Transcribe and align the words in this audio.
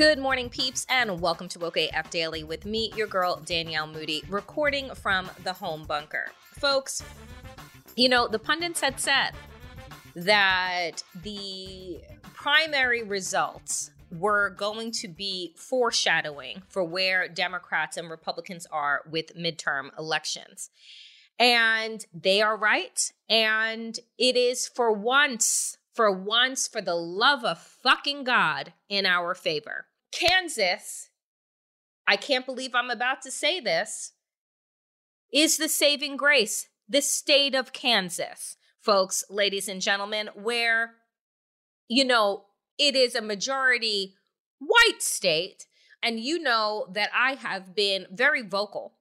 Good 0.00 0.18
morning, 0.18 0.48
peeps, 0.48 0.86
and 0.88 1.20
welcome 1.20 1.46
to 1.48 1.58
Woke 1.58 1.76
AF 1.76 2.08
Daily 2.08 2.42
with 2.42 2.64
me, 2.64 2.90
your 2.96 3.06
girl, 3.06 3.36
Danielle 3.44 3.86
Moody, 3.86 4.22
recording 4.30 4.94
from 4.94 5.30
the 5.44 5.52
home 5.52 5.84
bunker. 5.84 6.30
Folks, 6.52 7.02
you 7.96 8.08
know, 8.08 8.26
the 8.26 8.38
pundits 8.38 8.80
had 8.80 8.98
said 8.98 9.32
that 10.16 11.02
the 11.22 12.00
primary 12.22 13.02
results 13.02 13.90
were 14.10 14.48
going 14.48 14.90
to 14.92 15.06
be 15.06 15.52
foreshadowing 15.58 16.62
for 16.70 16.82
where 16.82 17.28
Democrats 17.28 17.98
and 17.98 18.08
Republicans 18.08 18.66
are 18.72 19.02
with 19.10 19.36
midterm 19.36 19.90
elections. 19.98 20.70
And 21.38 22.02
they 22.14 22.40
are 22.40 22.56
right. 22.56 23.12
And 23.28 23.98
it 24.16 24.34
is 24.34 24.66
for 24.66 24.92
once, 24.92 25.76
for 26.00 26.10
once, 26.10 26.66
for 26.66 26.80
the 26.80 26.94
love 26.94 27.44
of 27.44 27.58
fucking 27.58 28.24
God, 28.24 28.72
in 28.88 29.04
our 29.04 29.34
favor. 29.34 29.84
Kansas, 30.10 31.10
I 32.06 32.16
can't 32.16 32.46
believe 32.46 32.74
I'm 32.74 32.88
about 32.88 33.20
to 33.20 33.30
say 33.30 33.60
this, 33.60 34.12
is 35.30 35.58
the 35.58 35.68
saving 35.68 36.16
grace, 36.16 36.68
the 36.88 37.02
state 37.02 37.54
of 37.54 37.74
Kansas, 37.74 38.56
folks, 38.80 39.24
ladies 39.28 39.68
and 39.68 39.82
gentlemen, 39.82 40.30
where, 40.32 40.94
you 41.86 42.06
know, 42.06 42.46
it 42.78 42.96
is 42.96 43.14
a 43.14 43.20
majority 43.20 44.14
white 44.58 45.02
state. 45.02 45.66
And 46.02 46.18
you 46.18 46.38
know 46.38 46.86
that 46.94 47.10
I 47.14 47.34
have 47.34 47.74
been 47.74 48.06
very 48.10 48.40
vocal 48.40 48.94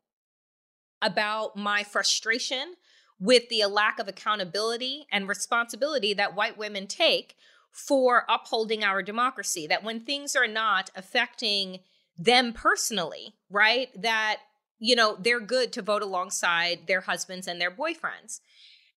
about 1.02 1.56
my 1.56 1.84
frustration 1.84 2.74
with 3.20 3.50
the 3.50 3.66
lack 3.66 4.00
of 4.00 4.08
accountability 4.08 5.06
and 5.12 5.28
responsibility 5.28 6.14
that 6.14 6.36
white 6.36 6.58
women 6.58 6.88
take 6.88 7.36
for 7.72 8.26
upholding 8.30 8.84
our 8.84 9.02
democracy. 9.02 9.68
That 9.68 9.84
when 9.84 10.00
things 10.00 10.36
are 10.36 10.48
not 10.48 10.90
affecting 10.96 11.80
them 12.18 12.54
personally, 12.54 13.36
right? 13.50 13.90
That, 14.02 14.38
you 14.80 14.96
know, 14.96 15.18
they're 15.20 15.40
good 15.40 15.72
to 15.74 15.82
vote 15.82 16.02
alongside 16.02 16.88
their 16.88 17.02
husbands 17.02 17.48
and 17.48 17.60
their 17.60 17.72
boyfriends. 17.72 18.40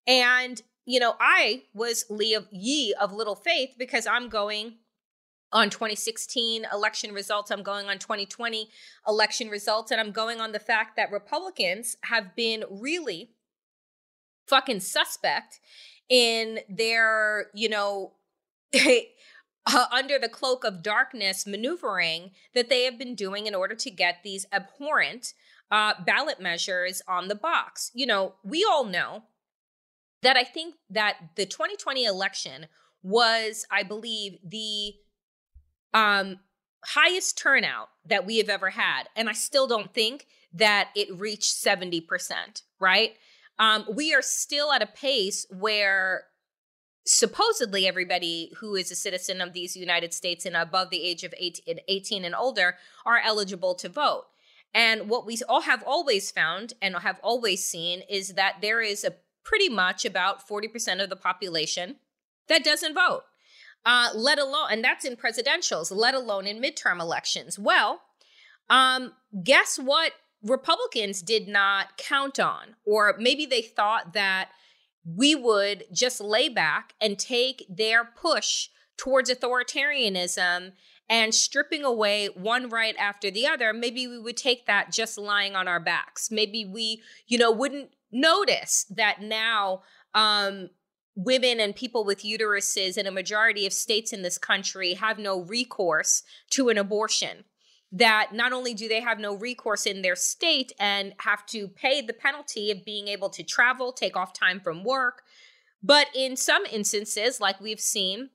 And, 0.06 0.60
you 0.84 0.98
know, 0.98 1.14
I 1.20 1.62
was 1.74 2.04
Lee 2.08 2.34
of 2.34 2.48
ye 2.50 2.94
of 3.00 3.12
little 3.12 3.36
faith 3.36 3.74
because 3.78 4.06
I'm 4.06 4.28
going 4.28 4.74
on 5.52 5.70
2016 5.70 6.66
election 6.72 7.12
results. 7.12 7.50
I'm 7.50 7.62
going 7.62 7.88
on 7.88 7.98
2020 7.98 8.68
election 9.06 9.48
results. 9.48 9.90
And 9.90 10.00
I'm 10.00 10.12
going 10.12 10.40
on 10.40 10.52
the 10.52 10.58
fact 10.58 10.96
that 10.96 11.12
Republicans 11.12 11.96
have 12.04 12.34
been 12.34 12.64
really 12.70 13.30
fucking 14.46 14.80
suspect 14.80 15.60
in 16.08 16.60
their, 16.68 17.46
you 17.54 17.68
know, 17.68 18.12
uh, 18.74 19.86
under 19.92 20.18
the 20.18 20.28
cloak 20.28 20.64
of 20.64 20.82
darkness 20.82 21.46
maneuvering 21.46 22.32
that 22.54 22.68
they 22.68 22.84
have 22.84 22.98
been 22.98 23.14
doing 23.14 23.46
in 23.46 23.54
order 23.54 23.74
to 23.74 23.90
get 23.90 24.18
these 24.22 24.46
abhorrent 24.52 25.34
uh, 25.70 25.94
ballot 26.04 26.40
measures 26.40 27.00
on 27.08 27.28
the 27.28 27.34
box. 27.34 27.90
You 27.94 28.06
know, 28.06 28.34
we 28.44 28.66
all 28.68 28.84
know 28.84 29.24
that 30.22 30.36
I 30.36 30.44
think 30.44 30.76
that 30.90 31.16
the 31.36 31.46
2020 31.46 32.04
election 32.04 32.66
was, 33.02 33.66
I 33.70 33.82
believe, 33.82 34.38
the 34.44 34.94
um, 35.94 36.40
highest 36.84 37.38
turnout 37.38 37.88
that 38.06 38.26
we 38.26 38.38
have 38.38 38.48
ever 38.48 38.70
had. 38.70 39.04
And 39.16 39.28
I 39.28 39.32
still 39.32 39.66
don't 39.66 39.92
think 39.92 40.26
that 40.52 40.90
it 40.94 41.08
reached 41.18 41.54
70%, 41.64 42.62
right? 42.78 43.14
Um, 43.62 43.84
we 43.94 44.12
are 44.12 44.22
still 44.22 44.72
at 44.72 44.82
a 44.82 44.86
pace 44.86 45.46
where 45.48 46.24
supposedly 47.06 47.86
everybody 47.86 48.50
who 48.58 48.74
is 48.74 48.90
a 48.90 48.96
citizen 48.96 49.40
of 49.40 49.52
these 49.52 49.76
United 49.76 50.12
States 50.12 50.44
and 50.44 50.56
above 50.56 50.90
the 50.90 51.00
age 51.00 51.22
of 51.22 51.32
18, 51.38 51.78
18 51.86 52.24
and 52.24 52.34
older 52.34 52.74
are 53.06 53.20
eligible 53.24 53.76
to 53.76 53.88
vote. 53.88 54.24
And 54.74 55.08
what 55.08 55.24
we 55.24 55.38
all 55.48 55.60
have 55.60 55.84
always 55.86 56.32
found 56.32 56.72
and 56.82 56.96
have 56.96 57.20
always 57.22 57.64
seen 57.64 58.02
is 58.10 58.34
that 58.34 58.56
there 58.62 58.80
is 58.80 59.04
a 59.04 59.14
pretty 59.44 59.68
much 59.68 60.04
about 60.04 60.48
40% 60.48 61.00
of 61.00 61.08
the 61.08 61.14
population 61.14 61.96
that 62.48 62.64
doesn't 62.64 62.94
vote. 62.94 63.22
Uh, 63.86 64.08
let 64.12 64.40
alone, 64.40 64.68
and 64.72 64.82
that's 64.82 65.04
in 65.04 65.14
presidentials, 65.14 65.94
let 65.94 66.16
alone 66.16 66.48
in 66.48 66.60
midterm 66.60 67.00
elections. 67.00 67.60
Well, 67.60 68.00
um, 68.68 69.12
guess 69.44 69.78
what 69.78 70.14
Republicans 70.42 71.22
did 71.22 71.48
not 71.48 71.96
count 71.96 72.40
on, 72.40 72.76
or 72.84 73.14
maybe 73.18 73.46
they 73.46 73.62
thought 73.62 74.12
that 74.12 74.50
we 75.04 75.34
would 75.34 75.84
just 75.92 76.20
lay 76.20 76.48
back 76.48 76.94
and 77.00 77.18
take 77.18 77.64
their 77.68 78.04
push 78.04 78.68
towards 78.96 79.30
authoritarianism 79.30 80.72
and 81.08 81.34
stripping 81.34 81.84
away 81.84 82.28
one 82.34 82.68
right 82.68 82.94
after 82.98 83.30
the 83.30 83.46
other 83.46 83.72
maybe 83.72 84.06
we 84.06 84.18
would 84.18 84.36
take 84.36 84.66
that 84.66 84.92
just 84.92 85.18
lying 85.18 85.56
on 85.56 85.66
our 85.66 85.80
backs. 85.80 86.30
Maybe 86.30 86.64
we 86.64 87.02
you 87.26 87.38
know 87.38 87.50
wouldn't 87.50 87.90
notice 88.10 88.86
that 88.90 89.20
now 89.20 89.82
um 90.14 90.70
women 91.14 91.60
and 91.60 91.76
people 91.76 92.04
with 92.04 92.22
uteruses 92.22 92.96
in 92.96 93.06
a 93.06 93.10
majority 93.10 93.66
of 93.66 93.72
states 93.72 94.12
in 94.12 94.22
this 94.22 94.38
country 94.38 94.94
have 94.94 95.18
no 95.18 95.40
recourse 95.40 96.22
to 96.50 96.68
an 96.68 96.78
abortion 96.78 97.44
that 97.92 98.30
not 98.32 98.52
only 98.52 98.72
do 98.72 98.88
they 98.88 99.00
have 99.00 99.18
no 99.18 99.36
recourse 99.36 99.84
in 99.84 100.00
their 100.00 100.16
state 100.16 100.72
and 100.80 101.12
have 101.18 101.44
to 101.46 101.68
pay 101.68 102.00
the 102.00 102.14
penalty 102.14 102.70
of 102.70 102.84
being 102.84 103.06
able 103.06 103.28
to 103.28 103.42
travel, 103.42 103.92
take 103.92 104.16
off 104.16 104.32
time 104.32 104.58
from 104.58 104.82
work, 104.82 105.22
but 105.82 106.06
in 106.14 106.36
some 106.36 106.64
instances, 106.66 107.40
like 107.40 107.60
we've 107.60 107.80
seen 107.80 108.30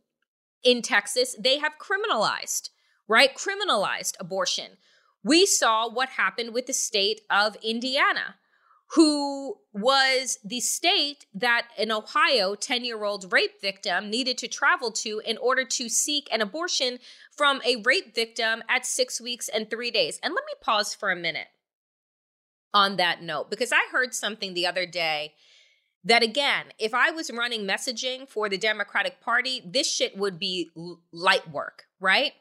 in 0.63 0.81
Texas, 0.81 1.35
they 1.39 1.57
have 1.57 1.73
criminalized, 1.79 2.69
right? 3.07 3.35
Criminalized 3.35 4.13
abortion. 4.19 4.77
We 5.23 5.45
saw 5.45 5.89
what 5.89 6.09
happened 6.09 6.53
with 6.53 6.67
the 6.67 6.73
state 6.73 7.21
of 7.29 7.57
Indiana 7.63 8.35
who 8.91 9.57
was 9.73 10.39
the 10.43 10.59
state 10.59 11.25
that 11.33 11.67
an 11.77 11.91
Ohio 11.91 12.55
10 12.55 12.85
year 12.85 13.03
old 13.03 13.31
rape 13.33 13.61
victim 13.61 14.09
needed 14.09 14.37
to 14.37 14.47
travel 14.47 14.91
to 14.91 15.21
in 15.25 15.37
order 15.37 15.65
to 15.65 15.89
seek 15.89 16.27
an 16.31 16.41
abortion 16.41 16.99
from 17.35 17.61
a 17.65 17.81
rape 17.83 18.15
victim 18.15 18.63
at 18.69 18.85
six 18.85 19.19
weeks 19.19 19.49
and 19.49 19.69
three 19.69 19.91
days. 19.91 20.19
And 20.23 20.33
let 20.33 20.45
me 20.45 20.53
pause 20.61 20.95
for 20.95 21.11
a 21.11 21.15
minute 21.15 21.47
on 22.73 22.97
that 22.97 23.21
note, 23.21 23.49
because 23.49 23.71
I 23.71 23.87
heard 23.91 24.13
something 24.13 24.53
the 24.53 24.67
other 24.67 24.85
day 24.85 25.33
that, 26.03 26.23
again, 26.23 26.65
if 26.79 26.93
I 26.93 27.11
was 27.11 27.31
running 27.31 27.65
messaging 27.65 28.29
for 28.29 28.49
the 28.49 28.57
Democratic 28.57 29.19
Party, 29.19 29.61
this 29.65 29.91
shit 29.91 30.17
would 30.17 30.39
be 30.39 30.69
light 31.11 31.49
work, 31.51 31.85
right? 31.99 32.33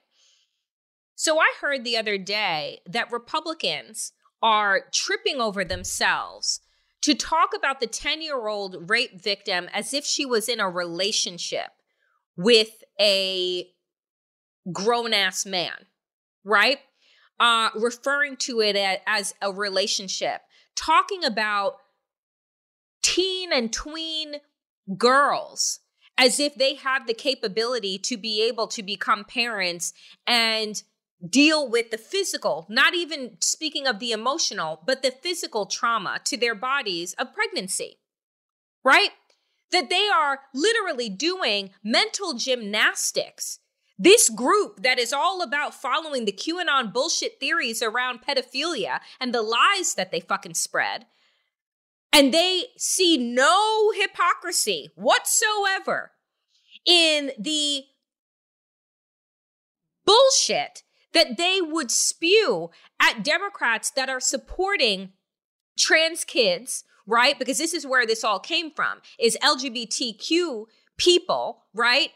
So 1.14 1.38
I 1.38 1.52
heard 1.60 1.82
the 1.82 1.96
other 1.96 2.18
day 2.18 2.80
that 2.86 3.10
Republicans 3.10 4.12
are 4.46 4.84
tripping 4.92 5.40
over 5.40 5.64
themselves 5.64 6.60
to 7.02 7.14
talk 7.14 7.50
about 7.52 7.80
the 7.80 7.86
10 7.88 8.22
year 8.22 8.46
old 8.46 8.88
rape 8.88 9.20
victim 9.20 9.68
as 9.72 9.92
if 9.92 10.06
she 10.06 10.24
was 10.24 10.48
in 10.48 10.60
a 10.60 10.70
relationship 10.70 11.70
with 12.36 12.84
a 13.00 13.66
grown 14.72 15.12
ass 15.12 15.44
man, 15.44 15.86
right? 16.44 16.78
Uh, 17.40 17.70
referring 17.74 18.36
to 18.36 18.60
it 18.60 18.76
as 19.04 19.34
a 19.42 19.52
relationship, 19.52 20.42
talking 20.76 21.24
about 21.24 21.78
teen 23.02 23.52
and 23.52 23.72
tween 23.72 24.36
girls 24.96 25.80
as 26.16 26.38
if 26.38 26.54
they 26.54 26.76
have 26.76 27.08
the 27.08 27.14
capability 27.14 27.98
to 27.98 28.16
be 28.16 28.46
able 28.46 28.68
to 28.68 28.80
become 28.80 29.24
parents 29.24 29.92
and 30.24 30.84
deal 31.28 31.68
with 31.68 31.90
the 31.90 31.98
physical, 31.98 32.66
not 32.68 32.94
even 32.94 33.36
speaking 33.40 33.86
of 33.86 33.98
the 33.98 34.12
emotional, 34.12 34.82
but 34.84 35.02
the 35.02 35.10
physical 35.10 35.66
trauma 35.66 36.20
to 36.24 36.36
their 36.36 36.54
bodies 36.54 37.14
of 37.14 37.32
pregnancy, 37.32 37.98
right? 38.84 39.10
That 39.72 39.90
they 39.90 40.08
are 40.14 40.40
literally 40.54 41.08
doing 41.08 41.70
mental 41.82 42.34
gymnastics. 42.34 43.60
This 43.98 44.28
group 44.28 44.82
that 44.82 44.98
is 44.98 45.12
all 45.12 45.40
about 45.40 45.74
following 45.74 46.26
the 46.26 46.32
QAnon 46.32 46.92
bullshit 46.92 47.40
theories 47.40 47.82
around 47.82 48.20
pedophilia 48.22 49.00
and 49.18 49.34
the 49.34 49.42
lies 49.42 49.94
that 49.94 50.10
they 50.12 50.20
fucking 50.20 50.54
spread. 50.54 51.06
And 52.12 52.32
they 52.32 52.64
see 52.76 53.16
no 53.16 53.90
hypocrisy 53.94 54.90
whatsoever 54.94 56.12
in 56.84 57.32
the 57.38 57.84
bullshit 60.04 60.82
that 61.16 61.38
they 61.38 61.60
would 61.62 61.90
spew 61.90 62.68
at 63.00 63.24
Democrats 63.24 63.90
that 63.90 64.10
are 64.10 64.20
supporting 64.20 65.12
trans 65.78 66.24
kids, 66.24 66.84
right? 67.06 67.38
Because 67.38 67.56
this 67.56 67.72
is 67.72 67.86
where 67.86 68.04
this 68.04 68.22
all 68.22 68.38
came 68.38 68.70
from 68.70 68.98
is 69.18 69.38
LGBTQ 69.42 70.66
people, 70.98 71.62
right? 71.72 72.10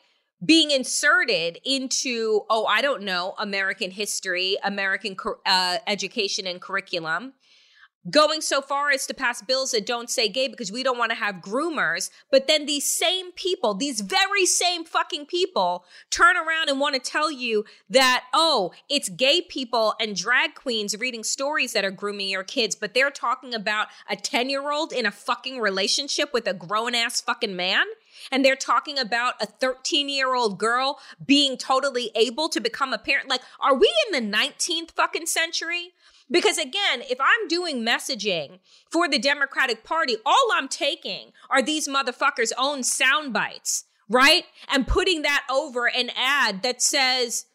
Being 0.44 0.70
inserted 0.70 1.60
into, 1.64 2.42
oh, 2.50 2.66
I 2.66 2.82
don't 2.82 3.02
know, 3.02 3.32
American 3.38 3.90
history, 3.90 4.58
American 4.62 5.16
uh, 5.46 5.78
education 5.86 6.46
and 6.46 6.60
curriculum, 6.60 7.32
going 8.08 8.40
so 8.40 8.62
far 8.62 8.90
as 8.90 9.06
to 9.06 9.14
pass 9.14 9.42
bills 9.42 9.72
that 9.72 9.84
don't 9.84 10.08
say 10.08 10.28
gay 10.28 10.48
because 10.48 10.72
we 10.72 10.82
don't 10.82 10.96
want 10.96 11.10
to 11.10 11.16
have 11.16 11.36
groomers. 11.36 12.10
But 12.30 12.46
then 12.46 12.64
these 12.64 12.86
same 12.86 13.32
people, 13.32 13.74
these 13.74 14.00
very 14.00 14.46
same 14.46 14.84
fucking 14.84 15.26
people, 15.26 15.84
turn 16.08 16.36
around 16.36 16.70
and 16.70 16.80
want 16.80 16.94
to 16.94 17.00
tell 17.00 17.30
you 17.30 17.64
that, 17.90 18.24
oh, 18.32 18.72
it's 18.88 19.08
gay 19.10 19.42
people 19.42 19.94
and 20.00 20.16
drag 20.16 20.54
queens 20.54 20.96
reading 20.98 21.22
stories 21.22 21.74
that 21.74 21.84
are 21.84 21.90
grooming 21.90 22.28
your 22.28 22.44
kids, 22.44 22.74
but 22.74 22.94
they're 22.94 23.10
talking 23.10 23.52
about 23.52 23.88
a 24.08 24.16
10 24.16 24.48
year 24.48 24.70
old 24.70 24.92
in 24.92 25.04
a 25.04 25.10
fucking 25.10 25.58
relationship 25.58 26.32
with 26.32 26.46
a 26.46 26.54
grown 26.54 26.94
ass 26.94 27.20
fucking 27.20 27.54
man. 27.54 27.84
And 28.32 28.44
they're 28.44 28.56
talking 28.56 28.98
about 28.98 29.34
a 29.40 29.46
13 29.46 30.08
year 30.08 30.34
old 30.34 30.58
girl 30.58 30.98
being 31.24 31.56
totally 31.56 32.10
able 32.14 32.48
to 32.48 32.60
become 32.60 32.92
a 32.92 32.98
parent. 32.98 33.28
Like, 33.28 33.42
are 33.60 33.74
we 33.74 33.92
in 34.06 34.30
the 34.30 34.36
19th 34.36 34.92
fucking 34.92 35.26
century? 35.26 35.92
Because 36.30 36.58
again, 36.58 37.02
if 37.10 37.18
I'm 37.20 37.48
doing 37.48 37.84
messaging 37.84 38.60
for 38.90 39.08
the 39.08 39.18
Democratic 39.18 39.82
Party, 39.82 40.16
all 40.24 40.48
I'm 40.54 40.68
taking 40.68 41.32
are 41.50 41.62
these 41.62 41.88
motherfuckers' 41.88 42.52
own 42.56 42.82
sound 42.84 43.32
bites, 43.32 43.84
right? 44.08 44.44
And 44.68 44.86
putting 44.86 45.22
that 45.22 45.46
over 45.50 45.88
an 45.88 46.10
ad 46.16 46.62
that 46.62 46.80
says 46.80 47.46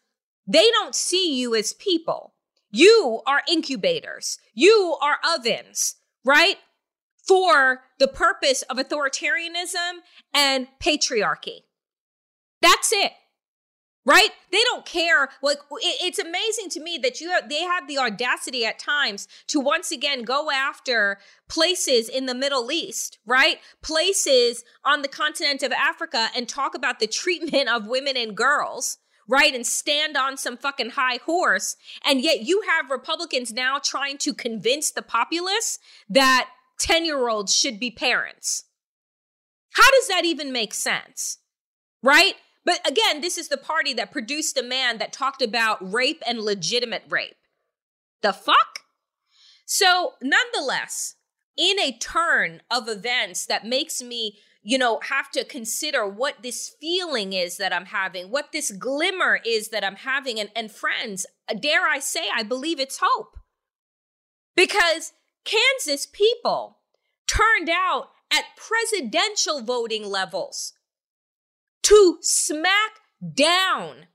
they 0.46 0.70
don't 0.70 0.94
see 0.94 1.34
you 1.38 1.54
as 1.54 1.72
people. 1.72 2.34
You 2.70 3.22
are 3.26 3.42
incubators. 3.50 4.38
You 4.54 4.98
are 5.00 5.18
ovens, 5.26 5.96
right? 6.24 6.56
For 7.26 7.80
the 7.98 8.08
purpose 8.08 8.62
of 8.62 8.76
authoritarianism 8.76 10.00
and 10.34 10.68
patriarchy. 10.80 11.62
That's 12.60 12.92
it 12.92 13.12
right? 14.06 14.30
They 14.52 14.62
don't 14.70 14.86
care. 14.86 15.28
Like 15.42 15.58
it's 15.70 16.18
amazing 16.18 16.70
to 16.70 16.80
me 16.80 16.98
that 17.02 17.20
you 17.20 17.28
have, 17.30 17.50
they 17.50 17.62
have 17.62 17.86
the 17.86 17.98
audacity 17.98 18.64
at 18.64 18.78
times 18.78 19.28
to 19.48 19.60
once 19.60 19.90
again 19.90 20.22
go 20.22 20.50
after 20.50 21.18
places 21.48 22.08
in 22.08 22.26
the 22.26 22.34
middle 22.34 22.70
east 22.72 23.18
right? 23.26 23.58
Places 23.82 24.64
on 24.84 25.02
the 25.02 25.08
continent 25.08 25.62
of 25.62 25.72
africa 25.72 26.28
and 26.34 26.48
talk 26.48 26.74
about 26.74 27.00
the 27.00 27.06
treatment 27.06 27.68
of 27.68 27.86
women 27.86 28.16
and 28.16 28.36
girls 28.36 28.98
right? 29.28 29.54
And 29.54 29.66
stand 29.66 30.16
on 30.16 30.36
some 30.36 30.56
fucking 30.56 30.90
high 30.90 31.18
horse. 31.24 31.74
And 32.04 32.20
yet 32.20 32.42
you 32.42 32.62
have 32.68 32.90
republicans 32.90 33.52
now 33.52 33.80
trying 33.82 34.18
to 34.18 34.32
convince 34.32 34.90
the 34.90 35.02
populace 35.02 35.80
that 36.08 36.48
10 36.78 37.04
year 37.04 37.28
olds 37.28 37.54
should 37.54 37.80
be 37.80 37.90
parents. 37.90 38.64
How 39.72 39.90
does 39.90 40.08
that 40.08 40.24
even 40.24 40.52
make 40.52 40.72
sense 40.72 41.38
right 42.02 42.34
but 42.66 42.80
again, 42.86 43.20
this 43.20 43.38
is 43.38 43.48
the 43.48 43.56
party 43.56 43.94
that 43.94 44.10
produced 44.10 44.58
a 44.58 44.62
man 44.62 44.98
that 44.98 45.12
talked 45.12 45.40
about 45.40 45.92
rape 45.92 46.20
and 46.26 46.40
legitimate 46.40 47.04
rape. 47.08 47.36
The 48.22 48.32
fuck? 48.32 48.80
So, 49.64 50.14
nonetheless, 50.20 51.14
in 51.56 51.78
a 51.78 51.96
turn 51.96 52.62
of 52.68 52.88
events 52.88 53.46
that 53.46 53.64
makes 53.64 54.02
me, 54.02 54.38
you 54.62 54.78
know, 54.78 54.98
have 55.04 55.30
to 55.30 55.44
consider 55.44 56.08
what 56.08 56.42
this 56.42 56.74
feeling 56.80 57.32
is 57.32 57.56
that 57.58 57.72
I'm 57.72 57.86
having, 57.86 58.32
what 58.32 58.50
this 58.52 58.72
glimmer 58.72 59.38
is 59.46 59.68
that 59.68 59.84
I'm 59.84 59.96
having. 59.96 60.40
And, 60.40 60.50
and 60.56 60.70
friends, 60.70 61.24
dare 61.60 61.86
I 61.86 62.00
say, 62.00 62.24
I 62.34 62.42
believe 62.42 62.80
it's 62.80 62.98
hope. 63.00 63.36
Because 64.56 65.12
Kansas 65.44 66.04
people 66.04 66.78
turned 67.28 67.70
out 67.70 68.08
at 68.32 68.44
presidential 68.56 69.62
voting 69.62 70.04
levels 70.04 70.72
to 71.86 72.18
smack 72.20 72.92
down 73.34 74.06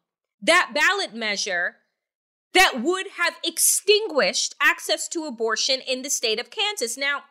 that 0.41 0.71
ballot 0.73 1.13
measure 1.13 1.77
that 2.53 2.81
would 2.81 3.07
have 3.17 3.37
extinguished 3.45 4.55
access 4.61 5.07
to 5.07 5.23
abortion 5.23 5.79
in 5.87 6.01
the 6.01 6.09
state 6.09 6.37
of 6.37 6.49
Kansas. 6.49 6.97
Now, 6.97 7.23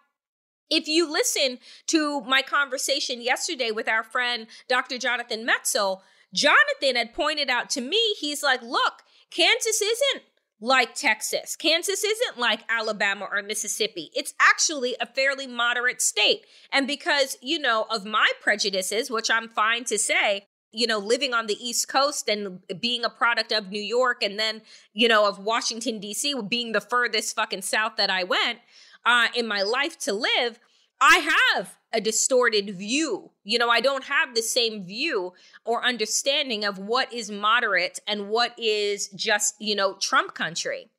if 0.70 0.88
you 0.88 1.10
listen 1.10 1.58
to 1.88 2.22
my 2.22 2.40
conversation 2.40 3.20
yesterday 3.20 3.70
with 3.70 3.86
our 3.86 4.02
friend 4.02 4.46
Dr. 4.66 4.96
Jonathan 4.96 5.46
Metzl, 5.46 6.00
Jonathan 6.32 6.96
had 6.96 7.12
pointed 7.12 7.50
out 7.50 7.68
to 7.70 7.82
me, 7.82 8.14
he's 8.18 8.42
like, 8.42 8.62
look, 8.62 9.02
Kansas 9.30 9.82
isn't 9.82 10.22
like 10.60 10.94
Texas. 10.94 11.56
Kansas 11.56 12.04
isn't 12.04 12.38
like 12.38 12.60
Alabama 12.68 13.26
or 13.30 13.42
Mississippi. 13.42 14.10
It's 14.14 14.34
actually 14.40 14.94
a 15.00 15.06
fairly 15.06 15.46
moderate 15.46 16.02
state. 16.02 16.44
And 16.70 16.86
because, 16.86 17.38
you 17.40 17.58
know, 17.58 17.86
of 17.90 18.04
my 18.04 18.30
prejudices, 18.42 19.10
which 19.10 19.30
I'm 19.30 19.48
fine 19.48 19.84
to 19.84 19.98
say, 19.98 20.46
you 20.72 20.86
know, 20.86 20.98
living 20.98 21.34
on 21.34 21.46
the 21.46 21.56
East 21.58 21.88
Coast 21.88 22.28
and 22.28 22.60
being 22.80 23.04
a 23.04 23.10
product 23.10 23.52
of 23.52 23.70
New 23.70 23.82
York 23.82 24.22
and 24.22 24.38
then, 24.38 24.62
you 24.92 25.08
know, 25.08 25.26
of 25.26 25.38
Washington, 25.38 25.98
D.C., 25.98 26.34
being 26.48 26.72
the 26.72 26.80
furthest 26.80 27.34
fucking 27.34 27.62
south 27.62 27.96
that 27.96 28.10
I 28.10 28.22
went 28.22 28.60
uh, 29.04 29.28
in 29.34 29.48
my 29.48 29.62
life 29.62 29.98
to 30.00 30.12
live, 30.12 30.60
I 31.00 31.30
have 31.56 31.76
a 31.92 32.00
distorted 32.00 32.76
view. 32.76 33.30
You 33.42 33.58
know, 33.58 33.68
I 33.68 33.80
don't 33.80 34.04
have 34.04 34.34
the 34.34 34.42
same 34.42 34.84
view 34.84 35.32
or 35.64 35.84
understanding 35.84 36.64
of 36.64 36.78
what 36.78 37.12
is 37.12 37.30
moderate 37.30 37.98
and 38.06 38.28
what 38.28 38.56
is 38.58 39.08
just, 39.08 39.54
you 39.58 39.74
know, 39.74 39.96
Trump 40.00 40.34
country. 40.34 40.90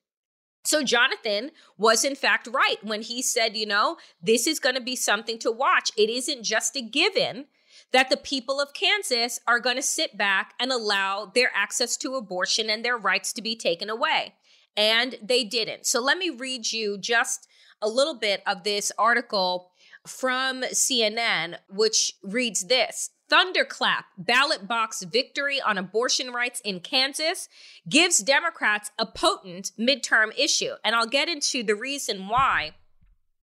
So 0.64 0.84
Jonathan 0.84 1.52
was 1.78 2.04
in 2.04 2.16
fact 2.16 2.48
right 2.52 2.78
when 2.84 3.02
he 3.02 3.22
said, 3.22 3.56
you 3.56 3.66
know, 3.66 3.98
this 4.22 4.46
is 4.46 4.60
going 4.60 4.76
to 4.76 4.82
be 4.82 4.96
something 4.96 5.40
to 5.40 5.52
watch. 5.52 5.92
It 5.98 6.10
isn't 6.10 6.44
just 6.44 6.76
a 6.76 6.82
given 6.82 7.46
that 7.92 8.10
the 8.10 8.18
people 8.18 8.60
of 8.60 8.74
Kansas 8.74 9.40
are 9.48 9.60
going 9.60 9.76
to 9.76 9.82
sit 9.82 10.18
back 10.18 10.54
and 10.60 10.72
allow 10.72 11.26
their 11.26 11.52
access 11.56 11.98
to 11.98 12.16
abortion 12.16 12.70
and 12.70 12.86
their 12.86 12.98
rights 12.98 13.34
to 13.34 13.42
be 13.42 13.56
taken 13.56 13.90
away. 13.90 14.34
And 14.78 15.16
they 15.22 15.44
didn't. 15.44 15.86
So 15.86 16.00
let 16.00 16.18
me 16.18 16.30
read 16.30 16.72
you 16.72 16.98
just 16.98 17.48
a 17.82 17.90
little 17.90 18.18
bit 18.18 18.42
of 18.46 18.64
this 18.64 18.92
article 18.98 19.71
from 20.08 20.64
CNN, 20.64 21.58
which 21.70 22.14
reads 22.24 22.68
this 22.68 23.12
Thunderclap 23.30 24.06
ballot 24.18 24.68
box 24.68 25.04
victory 25.04 25.62
on 25.62 25.78
abortion 25.78 26.32
rights 26.32 26.60
in 26.66 26.82
Kansas 26.82 27.48
gives 27.88 28.18
Democrats 28.18 28.92
a 29.00 29.06
potent 29.06 29.72
midterm 29.80 30.38
issue. 30.38 30.74
And 30.84 30.96
I'll 30.96 31.08
get 31.08 31.30
into 31.30 31.64
the 31.64 31.76
reason 31.76 32.28
why 32.28 32.72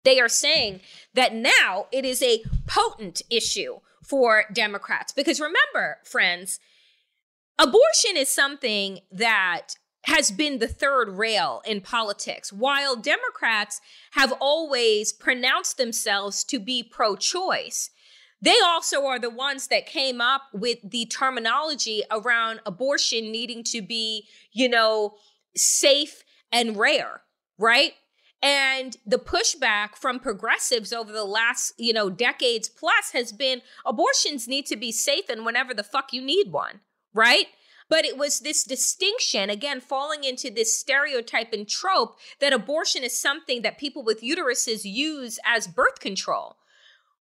they 0.04 0.20
are 0.20 0.28
saying 0.28 0.80
that 1.14 1.34
now 1.34 1.86
it 1.90 2.04
is 2.04 2.22
a 2.22 2.42
potent 2.66 3.22
issue 3.30 3.78
for 4.04 4.44
Democrats. 4.52 5.12
Because 5.12 5.40
remember, 5.40 5.98
friends, 6.04 6.60
abortion 7.58 8.16
is 8.16 8.28
something 8.28 9.00
that 9.10 9.76
has 10.04 10.30
been 10.30 10.58
the 10.58 10.68
third 10.68 11.08
rail 11.08 11.62
in 11.64 11.80
politics. 11.80 12.52
While 12.52 12.96
Democrats 12.96 13.80
have 14.12 14.32
always 14.40 15.12
pronounced 15.12 15.76
themselves 15.76 16.44
to 16.44 16.58
be 16.58 16.82
pro 16.82 17.16
choice, 17.16 17.90
they 18.40 18.56
also 18.64 19.06
are 19.06 19.20
the 19.20 19.30
ones 19.30 19.68
that 19.68 19.86
came 19.86 20.20
up 20.20 20.42
with 20.52 20.78
the 20.82 21.06
terminology 21.06 22.02
around 22.10 22.60
abortion 22.66 23.30
needing 23.30 23.62
to 23.64 23.80
be, 23.80 24.26
you 24.52 24.68
know, 24.68 25.14
safe 25.54 26.24
and 26.50 26.76
rare, 26.76 27.22
right? 27.56 27.92
And 28.42 28.96
the 29.06 29.18
pushback 29.18 29.94
from 29.94 30.18
progressives 30.18 30.92
over 30.92 31.12
the 31.12 31.24
last, 31.24 31.74
you 31.78 31.92
know, 31.92 32.10
decades 32.10 32.68
plus 32.68 33.12
has 33.12 33.32
been 33.32 33.62
abortions 33.86 34.48
need 34.48 34.66
to 34.66 34.76
be 34.76 34.90
safe 34.90 35.28
and 35.28 35.46
whenever 35.46 35.72
the 35.72 35.84
fuck 35.84 36.12
you 36.12 36.20
need 36.20 36.50
one, 36.50 36.80
right? 37.14 37.46
But 37.92 38.06
it 38.06 38.16
was 38.16 38.40
this 38.40 38.64
distinction, 38.64 39.50
again, 39.50 39.78
falling 39.82 40.24
into 40.24 40.48
this 40.50 40.74
stereotype 40.80 41.52
and 41.52 41.68
trope 41.68 42.16
that 42.40 42.54
abortion 42.54 43.04
is 43.04 43.20
something 43.20 43.60
that 43.60 43.76
people 43.76 44.02
with 44.02 44.22
uteruses 44.22 44.80
use 44.84 45.38
as 45.44 45.66
birth 45.66 46.00
control, 46.00 46.56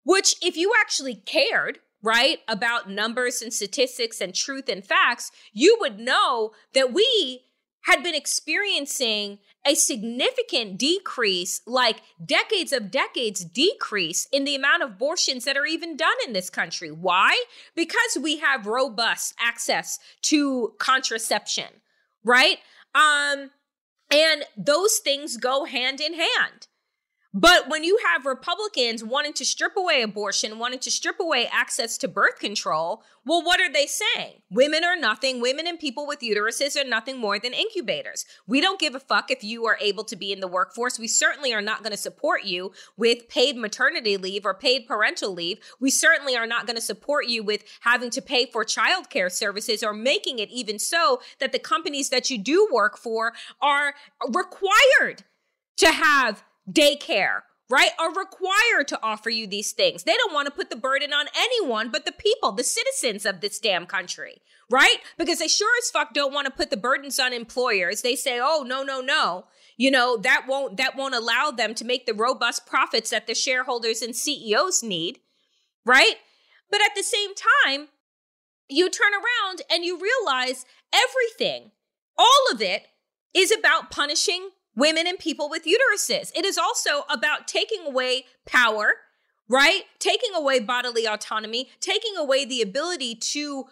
which, 0.05 0.33
if 0.41 0.55
you 0.55 0.71
actually 0.79 1.15
cared, 1.15 1.79
right, 2.01 2.39
about 2.47 2.89
numbers 2.89 3.41
and 3.41 3.53
statistics 3.53 4.21
and 4.21 4.33
truth 4.33 4.69
and 4.69 4.85
facts, 4.85 5.29
you 5.51 5.75
would 5.81 5.99
know 5.99 6.51
that 6.73 6.93
we 6.93 7.41
had 7.81 8.01
been 8.01 8.15
experiencing 8.15 9.39
a 9.65 9.75
significant 9.75 10.77
decrease, 10.77 11.61
like 11.67 12.01
decades 12.23 12.71
of 12.71 12.89
decades 12.89 13.43
decrease 13.45 14.27
in 14.31 14.43
the 14.43 14.55
amount 14.55 14.83
of 14.83 14.91
abortions 14.91 15.45
that 15.45 15.57
are 15.57 15.65
even 15.65 15.95
done 15.95 16.15
in 16.25 16.33
this 16.33 16.49
country. 16.49 16.91
Why? 16.91 17.43
Because 17.75 18.17
we 18.21 18.37
have 18.39 18.65
robust 18.65 19.35
access 19.39 19.99
to 20.23 20.73
contraception, 20.79 21.81
right? 22.23 22.57
Um, 22.95 23.51
and 24.09 24.43
those 24.57 24.97
things 24.97 25.37
go 25.37 25.65
hand 25.65 26.01
in 26.01 26.13
hand. 26.13 26.67
But 27.33 27.69
when 27.69 27.85
you 27.85 27.97
have 28.11 28.25
Republicans 28.25 29.05
wanting 29.05 29.31
to 29.33 29.45
strip 29.45 29.77
away 29.77 30.01
abortion, 30.01 30.59
wanting 30.59 30.79
to 30.79 30.91
strip 30.91 31.17
away 31.17 31.47
access 31.49 31.97
to 31.99 32.09
birth 32.09 32.39
control, 32.39 33.03
well, 33.25 33.41
what 33.41 33.61
are 33.61 33.71
they 33.71 33.85
saying? 33.85 34.41
Women 34.49 34.83
are 34.83 34.97
nothing. 34.97 35.39
Women 35.39 35.65
and 35.65 35.79
people 35.79 36.05
with 36.05 36.19
uteruses 36.19 36.75
are 36.75 36.87
nothing 36.87 37.19
more 37.19 37.39
than 37.39 37.53
incubators. 37.53 38.25
We 38.47 38.59
don't 38.59 38.81
give 38.81 38.95
a 38.95 38.99
fuck 38.99 39.31
if 39.31 39.45
you 39.45 39.65
are 39.65 39.77
able 39.79 40.03
to 40.05 40.17
be 40.17 40.33
in 40.33 40.41
the 40.41 40.47
workforce. 40.47 40.99
We 40.99 41.07
certainly 41.07 41.53
are 41.53 41.61
not 41.61 41.83
going 41.83 41.91
to 41.91 41.97
support 41.97 42.43
you 42.43 42.73
with 42.97 43.29
paid 43.29 43.55
maternity 43.55 44.17
leave 44.17 44.45
or 44.45 44.53
paid 44.53 44.85
parental 44.85 45.31
leave. 45.31 45.59
We 45.79 45.89
certainly 45.89 46.35
are 46.35 46.47
not 46.47 46.67
going 46.67 46.75
to 46.75 46.81
support 46.81 47.27
you 47.27 47.43
with 47.43 47.63
having 47.81 48.09
to 48.09 48.21
pay 48.21 48.45
for 48.45 48.65
childcare 48.65 49.31
services 49.31 49.83
or 49.83 49.93
making 49.93 50.39
it 50.39 50.49
even 50.49 50.79
so 50.79 51.21
that 51.39 51.53
the 51.53 51.59
companies 51.59 52.09
that 52.09 52.29
you 52.29 52.37
do 52.37 52.67
work 52.73 52.97
for 52.97 53.31
are 53.61 53.93
required 54.33 55.23
to 55.77 55.91
have 55.91 56.43
daycare, 56.71 57.41
right, 57.69 57.91
are 57.99 58.13
required 58.13 58.87
to 58.89 58.99
offer 59.01 59.29
you 59.29 59.47
these 59.47 59.71
things. 59.71 60.03
They 60.03 60.15
don't 60.17 60.33
want 60.33 60.47
to 60.47 60.53
put 60.53 60.69
the 60.69 60.75
burden 60.75 61.13
on 61.13 61.27
anyone 61.35 61.89
but 61.89 62.05
the 62.05 62.11
people, 62.11 62.51
the 62.51 62.63
citizens 62.63 63.25
of 63.25 63.41
this 63.41 63.59
damn 63.59 63.85
country, 63.85 64.41
right? 64.69 64.97
Because 65.17 65.39
they 65.39 65.47
sure 65.47 65.71
as 65.81 65.89
fuck 65.89 66.13
don't 66.13 66.33
want 66.33 66.45
to 66.45 66.51
put 66.51 66.69
the 66.69 66.77
burdens 66.77 67.19
on 67.19 67.33
employers. 67.33 68.01
They 68.01 68.15
say, 68.15 68.39
oh, 68.41 68.63
no, 68.67 68.83
no, 68.83 69.01
no. 69.01 69.45
You 69.77 69.89
know, 69.89 70.17
that 70.17 70.45
won't 70.47 70.77
that 70.77 70.95
won't 70.95 71.15
allow 71.15 71.49
them 71.49 71.73
to 71.75 71.85
make 71.85 72.05
the 72.05 72.13
robust 72.13 72.67
profits 72.67 73.09
that 73.09 73.25
the 73.25 73.33
shareholders 73.33 74.01
and 74.03 74.15
CEOs 74.15 74.83
need, 74.83 75.19
right? 75.85 76.15
But 76.69 76.81
at 76.81 76.91
the 76.95 77.03
same 77.03 77.31
time, 77.65 77.87
you 78.69 78.89
turn 78.89 79.11
around 79.13 79.61
and 79.71 79.83
you 79.83 79.99
realize 79.99 80.65
everything, 80.93 81.71
all 82.17 82.45
of 82.51 82.61
it 82.61 82.87
is 83.33 83.51
about 83.51 83.91
punishing 83.91 84.51
women 84.75 85.07
and 85.07 85.19
people 85.19 85.49
with 85.49 85.65
uteruses. 85.65 86.31
It 86.35 86.45
is 86.45 86.57
also 86.57 87.03
about 87.09 87.47
taking 87.47 87.85
away 87.85 88.25
power, 88.45 88.93
right? 89.49 89.83
Taking 89.99 90.33
away 90.35 90.59
bodily 90.59 91.05
autonomy, 91.05 91.69
taking 91.79 92.15
away 92.17 92.45
the 92.45 92.61
ability 92.61 93.15
to 93.15 93.65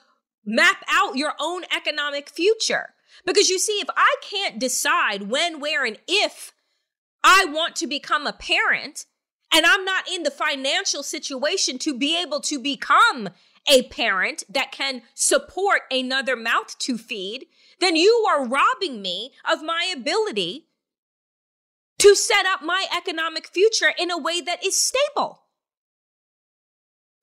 map 0.46 0.84
out 0.89 1.15
your 1.15 1.34
own 1.39 1.63
economic 1.75 2.29
future. 2.29 2.94
Because 3.25 3.50
you 3.50 3.60
see, 3.60 3.79
if 3.82 3.89
I 3.96 4.15
can't 4.22 4.60
decide 4.60 5.24
when, 5.24 5.60
where, 5.60 5.86
and 5.86 6.00
if 6.08 6.53
I 7.24 7.46
want 7.48 7.75
to 7.77 7.88
become 7.88 8.25
a 8.25 8.34
parent, 8.34 9.06
and 9.53 9.65
I'm 9.65 9.84
not 9.84 10.10
in 10.10 10.24
the 10.24 10.32
financial 10.32 11.03
situation 11.03 11.79
to 11.79 11.98
be 11.98 12.20
able 12.22 12.39
to 12.41 12.60
become 12.60 13.29
a 13.70 13.84
parent 13.84 14.44
that 14.50 14.72
can 14.72 15.01
support 15.13 15.82
another 15.91 16.36
mouth 16.36 16.77
to 16.79 16.98
feed, 16.98 17.48
then 17.79 17.96
you 17.96 18.25
are 18.29 18.48
robbing 18.48 19.01
me 19.01 19.34
of 19.50 19.63
my 19.63 19.91
ability 19.96 20.68
to 22.00 22.15
set 22.15 22.46
up 22.46 22.62
my 22.63 22.86
economic 22.96 23.48
future 23.48 23.94
in 23.98 24.10
a 24.10 24.18
way 24.18 24.41
that 24.41 24.65
is 24.65 24.75
stable. 24.75 25.44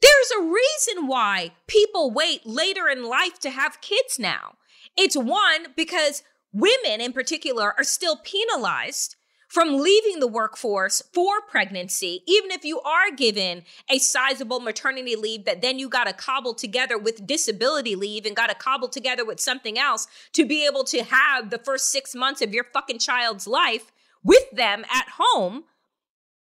There's 0.00 0.30
a 0.38 0.42
reason 0.42 1.08
why 1.08 1.52
people 1.66 2.10
wait 2.10 2.46
later 2.46 2.88
in 2.88 3.08
life 3.08 3.38
to 3.40 3.50
have 3.50 3.80
kids 3.80 4.18
now. 4.18 4.56
It's 4.96 5.16
one, 5.16 5.68
because 5.74 6.22
women 6.52 7.00
in 7.00 7.12
particular 7.12 7.74
are 7.76 7.84
still 7.84 8.16
penalized 8.16 9.16
from 9.48 9.78
leaving 9.78 10.20
the 10.20 10.26
workforce 10.26 11.02
for 11.12 11.40
pregnancy, 11.40 12.22
even 12.26 12.50
if 12.50 12.64
you 12.64 12.80
are 12.80 13.10
given 13.14 13.62
a 13.88 13.98
sizable 13.98 14.60
maternity 14.60 15.16
leave 15.16 15.44
that 15.44 15.62
then 15.62 15.78
you 15.78 15.88
got 15.88 16.04
to 16.04 16.12
cobble 16.12 16.54
together 16.54 16.98
with 16.98 17.26
disability 17.26 17.94
leave 17.94 18.26
and 18.26 18.34
got 18.34 18.48
to 18.48 18.54
cobble 18.54 18.88
together 18.88 19.24
with 19.24 19.40
something 19.40 19.78
else 19.78 20.08
to 20.32 20.44
be 20.44 20.66
able 20.66 20.84
to 20.84 21.02
have 21.04 21.50
the 21.50 21.58
first 21.58 21.90
six 21.90 22.14
months 22.14 22.42
of 22.42 22.52
your 22.52 22.64
fucking 22.64 22.98
child's 22.98 23.46
life 23.46 23.92
with 24.26 24.50
them 24.52 24.84
at 24.92 25.06
home, 25.18 25.64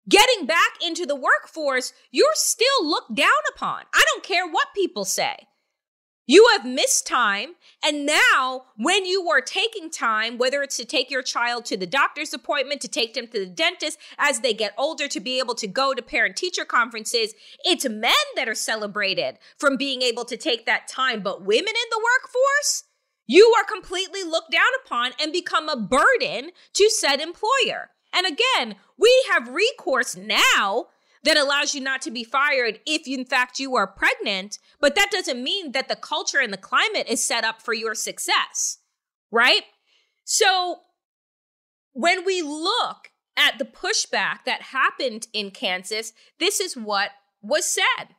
getting 0.07 0.45
back 0.45 0.71
into 0.85 1.05
the 1.05 1.15
workforce, 1.15 1.93
you're 2.11 2.27
still 2.33 2.87
looked 2.87 3.13
down 3.13 3.29
upon. 3.53 3.83
I 3.93 4.03
don't 4.13 4.23
care 4.23 4.47
what 4.47 4.67
people 4.73 5.05
say. 5.05 5.47
You 6.25 6.47
have 6.53 6.65
missed 6.65 7.05
time. 7.05 7.55
And 7.85 8.05
now, 8.05 8.63
when 8.77 9.05
you 9.05 9.29
are 9.29 9.41
taking 9.41 9.89
time, 9.89 10.37
whether 10.37 10.63
it's 10.63 10.77
to 10.77 10.85
take 10.85 11.11
your 11.11 11.21
child 11.21 11.65
to 11.65 11.75
the 11.75 11.85
doctor's 11.85 12.33
appointment, 12.33 12.79
to 12.81 12.87
take 12.87 13.13
them 13.13 13.27
to 13.27 13.39
the 13.39 13.45
dentist 13.45 13.99
as 14.17 14.39
they 14.39 14.53
get 14.53 14.73
older, 14.77 15.09
to 15.09 15.19
be 15.19 15.37
able 15.39 15.55
to 15.55 15.67
go 15.67 15.93
to 15.93 16.01
parent 16.01 16.37
teacher 16.37 16.63
conferences, 16.63 17.33
it's 17.65 17.87
men 17.87 18.13
that 18.37 18.47
are 18.47 18.55
celebrated 18.55 19.37
from 19.57 19.75
being 19.75 20.01
able 20.01 20.23
to 20.25 20.37
take 20.37 20.65
that 20.65 20.87
time. 20.87 21.21
But 21.21 21.43
women 21.43 21.67
in 21.67 21.89
the 21.91 22.01
workforce, 22.01 22.83
you 23.27 23.53
are 23.57 23.63
completely 23.63 24.23
looked 24.23 24.51
down 24.51 24.61
upon 24.85 25.11
and 25.21 25.31
become 25.31 25.69
a 25.69 25.77
burden 25.77 26.51
to 26.73 26.89
said 26.89 27.19
employer. 27.19 27.91
And 28.13 28.27
again, 28.27 28.75
we 28.97 29.25
have 29.31 29.49
recourse 29.49 30.15
now 30.15 30.87
that 31.23 31.37
allows 31.37 31.73
you 31.73 31.81
not 31.81 32.01
to 32.01 32.11
be 32.11 32.23
fired 32.23 32.79
if 32.85 33.07
in 33.07 33.25
fact 33.25 33.59
you 33.59 33.75
are 33.75 33.87
pregnant, 33.87 34.59
but 34.79 34.95
that 34.95 35.09
doesn't 35.11 35.41
mean 35.41 35.71
that 35.71 35.87
the 35.87 35.95
culture 35.95 36.39
and 36.39 36.51
the 36.51 36.57
climate 36.57 37.07
is 37.07 37.23
set 37.23 37.43
up 37.43 37.61
for 37.61 37.73
your 37.73 37.95
success, 37.95 38.79
right? 39.31 39.63
So 40.25 40.81
when 41.93 42.25
we 42.25 42.41
look 42.41 43.11
at 43.37 43.57
the 43.57 43.65
pushback 43.65 44.43
that 44.45 44.61
happened 44.61 45.27
in 45.33 45.51
Kansas, 45.51 46.13
this 46.39 46.59
is 46.59 46.75
what 46.75 47.11
was 47.41 47.65
said. 47.65 48.15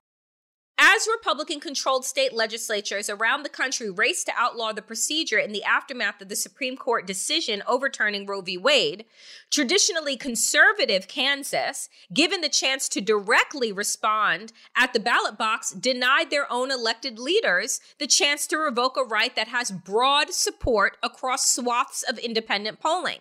As 0.76 1.06
Republican 1.10 1.60
controlled 1.60 2.04
state 2.04 2.32
legislatures 2.32 3.08
around 3.08 3.42
the 3.42 3.48
country 3.48 3.90
raced 3.90 4.26
to 4.26 4.32
outlaw 4.36 4.72
the 4.72 4.82
procedure 4.82 5.38
in 5.38 5.52
the 5.52 5.62
aftermath 5.62 6.20
of 6.20 6.28
the 6.28 6.34
Supreme 6.34 6.76
Court 6.76 7.06
decision 7.06 7.62
overturning 7.68 8.26
Roe 8.26 8.40
v. 8.40 8.58
Wade, 8.58 9.04
traditionally 9.52 10.16
conservative 10.16 11.06
Kansas, 11.06 11.88
given 12.12 12.40
the 12.40 12.48
chance 12.48 12.88
to 12.88 13.00
directly 13.00 13.70
respond 13.70 14.52
at 14.76 14.92
the 14.92 15.00
ballot 15.00 15.38
box, 15.38 15.70
denied 15.70 16.30
their 16.30 16.50
own 16.50 16.72
elected 16.72 17.20
leaders 17.20 17.80
the 17.98 18.08
chance 18.08 18.44
to 18.48 18.58
revoke 18.58 18.96
a 18.96 19.04
right 19.04 19.36
that 19.36 19.48
has 19.48 19.70
broad 19.70 20.34
support 20.34 20.96
across 21.04 21.54
swaths 21.54 22.02
of 22.02 22.18
independent 22.18 22.80
polling. 22.80 23.20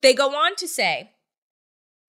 They 0.00 0.12
go 0.12 0.34
on 0.34 0.56
to 0.56 0.66
say, 0.66 1.12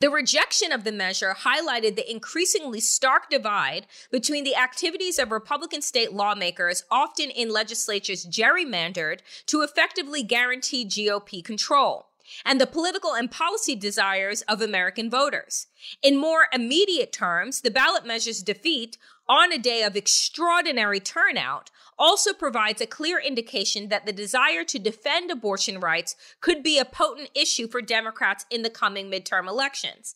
the 0.03 0.09
rejection 0.09 0.73
of 0.73 0.83
the 0.83 0.91
measure 0.91 1.33
highlighted 1.33 1.95
the 1.95 2.11
increasingly 2.11 2.81
stark 2.81 3.29
divide 3.29 3.87
between 4.11 4.43
the 4.43 4.53
activities 4.53 5.17
of 5.17 5.31
Republican 5.31 5.81
state 5.81 6.11
lawmakers, 6.11 6.83
often 6.91 7.29
in 7.29 7.49
legislatures 7.49 8.25
gerrymandered 8.25 9.19
to 9.45 9.61
effectively 9.61 10.21
guarantee 10.21 10.85
GOP 10.85 11.41
control, 11.41 12.07
and 12.45 12.59
the 12.59 12.67
political 12.67 13.13
and 13.13 13.31
policy 13.31 13.75
desires 13.75 14.41
of 14.43 14.61
American 14.61 15.09
voters. 15.09 15.67
In 16.01 16.17
more 16.17 16.47
immediate 16.53 17.11
terms, 17.11 17.61
the 17.61 17.71
ballot 17.71 18.05
measure's 18.05 18.41
defeat 18.41 18.97
on 19.27 19.51
a 19.51 19.57
day 19.57 19.83
of 19.83 19.95
extraordinary 19.95 20.99
turnout 20.99 21.71
also 21.97 22.33
provides 22.33 22.81
a 22.81 22.87
clear 22.87 23.19
indication 23.19 23.89
that 23.89 24.05
the 24.05 24.11
desire 24.11 24.63
to 24.63 24.79
defend 24.79 25.31
abortion 25.31 25.79
rights 25.79 26.15
could 26.41 26.63
be 26.63 26.77
a 26.77 26.85
potent 26.85 27.29
issue 27.35 27.67
for 27.67 27.81
Democrats 27.81 28.45
in 28.49 28.63
the 28.63 28.69
coming 28.69 29.09
midterm 29.09 29.47
elections. 29.47 30.15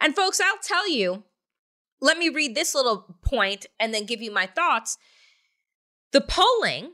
And 0.00 0.14
folks, 0.14 0.40
I'll 0.40 0.58
tell 0.62 0.88
you, 0.88 1.24
let 2.00 2.18
me 2.18 2.28
read 2.28 2.54
this 2.54 2.74
little 2.74 3.16
point 3.24 3.66
and 3.78 3.94
then 3.94 4.06
give 4.06 4.20
you 4.20 4.32
my 4.32 4.46
thoughts. 4.46 4.98
The 6.10 6.20
polling 6.20 6.92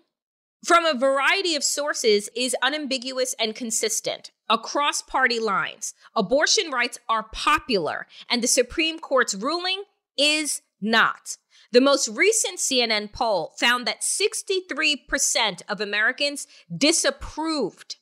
from 0.64 0.84
a 0.84 0.98
variety 0.98 1.54
of 1.54 1.62
sources 1.62 2.28
is 2.34 2.56
unambiguous 2.62 3.34
and 3.38 3.54
consistent 3.54 4.32
across 4.48 5.02
party 5.02 5.38
lines. 5.38 5.94
Abortion 6.16 6.70
rights 6.70 6.98
are 7.08 7.24
popular, 7.32 8.06
and 8.28 8.42
the 8.42 8.48
Supreme 8.48 8.98
Court's 8.98 9.34
ruling 9.34 9.84
is 10.16 10.62
not. 10.80 11.36
The 11.70 11.80
most 11.80 12.08
recent 12.08 12.58
CNN 12.58 13.12
poll 13.12 13.52
found 13.58 13.86
that 13.86 14.00
63% 14.00 15.62
of 15.68 15.80
Americans 15.80 16.46
disapproved 16.74 17.96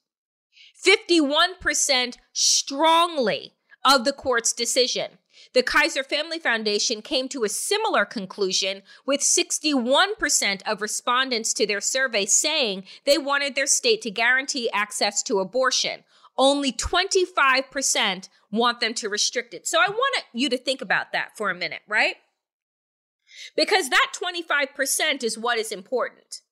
51% 0.84 2.16
strongly 2.32 3.54
of 3.84 4.04
the 4.04 4.12
court's 4.12 4.52
decision. 4.52 5.18
The 5.52 5.62
Kaiser 5.62 6.02
Family 6.02 6.38
Foundation 6.38 7.02
came 7.02 7.28
to 7.28 7.44
a 7.44 7.48
similar 7.48 8.04
conclusion 8.04 8.82
with 9.04 9.20
61% 9.20 10.62
of 10.66 10.82
respondents 10.82 11.52
to 11.54 11.66
their 11.66 11.80
survey 11.80 12.26
saying 12.26 12.84
they 13.04 13.18
wanted 13.18 13.54
their 13.54 13.66
state 13.66 14.02
to 14.02 14.10
guarantee 14.10 14.70
access 14.72 15.22
to 15.24 15.40
abortion. 15.40 16.04
Only 16.38 16.72
25% 16.72 18.28
want 18.50 18.80
them 18.80 18.94
to 18.94 19.08
restrict 19.08 19.54
it. 19.54 19.66
So 19.66 19.78
I 19.78 19.88
want 19.88 20.24
you 20.32 20.48
to 20.50 20.58
think 20.58 20.82
about 20.82 21.12
that 21.12 21.36
for 21.36 21.50
a 21.50 21.54
minute, 21.54 21.82
right? 21.88 22.16
Because 23.56 23.88
that 23.88 24.12
25% 24.14 25.22
is 25.22 25.38
what 25.38 25.58
is 25.58 25.72
important. 25.72 26.42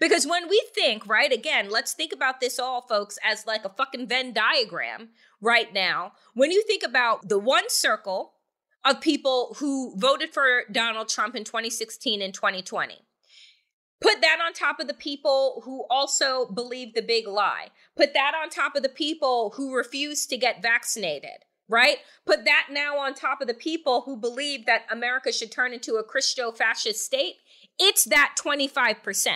Because 0.00 0.26
when 0.26 0.48
we 0.48 0.62
think, 0.74 1.06
right, 1.06 1.32
again, 1.32 1.70
let's 1.70 1.92
think 1.92 2.12
about 2.12 2.40
this 2.40 2.58
all, 2.58 2.82
folks, 2.82 3.18
as 3.24 3.46
like 3.46 3.64
a 3.64 3.70
fucking 3.70 4.08
Venn 4.08 4.32
diagram 4.32 5.10
right 5.40 5.72
now. 5.72 6.12
When 6.34 6.50
you 6.50 6.62
think 6.64 6.82
about 6.82 7.28
the 7.28 7.38
one 7.38 7.68
circle 7.68 8.34
of 8.88 9.00
people 9.00 9.56
who 9.58 9.94
voted 9.96 10.32
for 10.32 10.62
Donald 10.70 11.08
Trump 11.08 11.34
in 11.34 11.44
2016 11.44 12.22
and 12.22 12.34
2020, 12.34 13.02
Put 14.00 14.20
that 14.20 14.38
on 14.44 14.52
top 14.52 14.78
of 14.78 14.86
the 14.86 14.94
people 14.94 15.62
who 15.64 15.84
also 15.90 16.46
believe 16.46 16.94
the 16.94 17.02
big 17.02 17.26
lie. 17.26 17.68
Put 17.96 18.14
that 18.14 18.32
on 18.40 18.48
top 18.48 18.76
of 18.76 18.84
the 18.84 18.88
people 18.88 19.54
who 19.56 19.74
refuse 19.74 20.24
to 20.26 20.36
get 20.36 20.62
vaccinated, 20.62 21.44
right? 21.68 21.96
Put 22.24 22.44
that 22.44 22.68
now 22.70 22.98
on 22.98 23.14
top 23.14 23.40
of 23.40 23.48
the 23.48 23.54
people 23.54 24.02
who 24.02 24.16
believe 24.16 24.66
that 24.66 24.86
America 24.88 25.32
should 25.32 25.50
turn 25.50 25.72
into 25.72 25.94
a 25.94 26.04
Christo 26.04 26.52
fascist 26.52 27.04
state. 27.04 27.38
It's 27.76 28.04
that 28.04 28.36
25% 28.38 29.32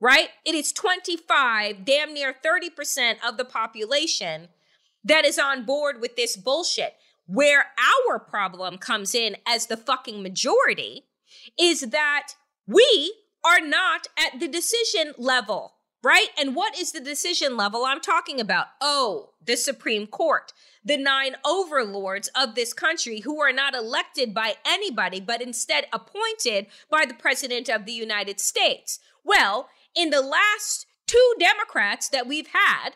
right? 0.00 0.28
It 0.44 0.54
is 0.54 0.72
25, 0.72 1.84
damn 1.84 2.14
near 2.14 2.32
30% 2.32 3.16
of 3.26 3.36
the 3.36 3.44
population 3.44 4.48
that 5.04 5.24
is 5.24 5.38
on 5.38 5.64
board 5.64 6.00
with 6.00 6.16
this 6.16 6.36
bullshit. 6.36 6.94
Where 7.28 7.66
our 8.08 8.18
problem 8.18 8.78
comes 8.78 9.14
in 9.14 9.36
as 9.46 9.66
the 9.66 9.76
fucking 9.76 10.22
majority 10.22 11.04
is 11.60 11.82
that 11.82 12.28
we 12.66 13.14
are 13.44 13.60
not 13.60 14.06
at 14.18 14.40
the 14.40 14.48
decision 14.48 15.12
level, 15.18 15.74
right? 16.02 16.28
And 16.38 16.56
what 16.56 16.78
is 16.78 16.92
the 16.92 17.00
decision 17.00 17.54
level 17.54 17.84
I'm 17.84 18.00
talking 18.00 18.40
about? 18.40 18.68
Oh, 18.80 19.32
the 19.44 19.58
Supreme 19.58 20.06
Court, 20.06 20.54
the 20.82 20.96
nine 20.96 21.36
overlords 21.44 22.30
of 22.34 22.54
this 22.54 22.72
country 22.72 23.20
who 23.20 23.38
are 23.42 23.52
not 23.52 23.74
elected 23.74 24.32
by 24.32 24.54
anybody, 24.66 25.20
but 25.20 25.42
instead 25.42 25.86
appointed 25.92 26.68
by 26.90 27.04
the 27.04 27.12
President 27.12 27.68
of 27.68 27.84
the 27.84 27.92
United 27.92 28.40
States. 28.40 29.00
Well, 29.22 29.68
in 29.94 30.08
the 30.08 30.22
last 30.22 30.86
two 31.06 31.34
Democrats 31.38 32.08
that 32.08 32.26
we've 32.26 32.48
had, 32.48 32.92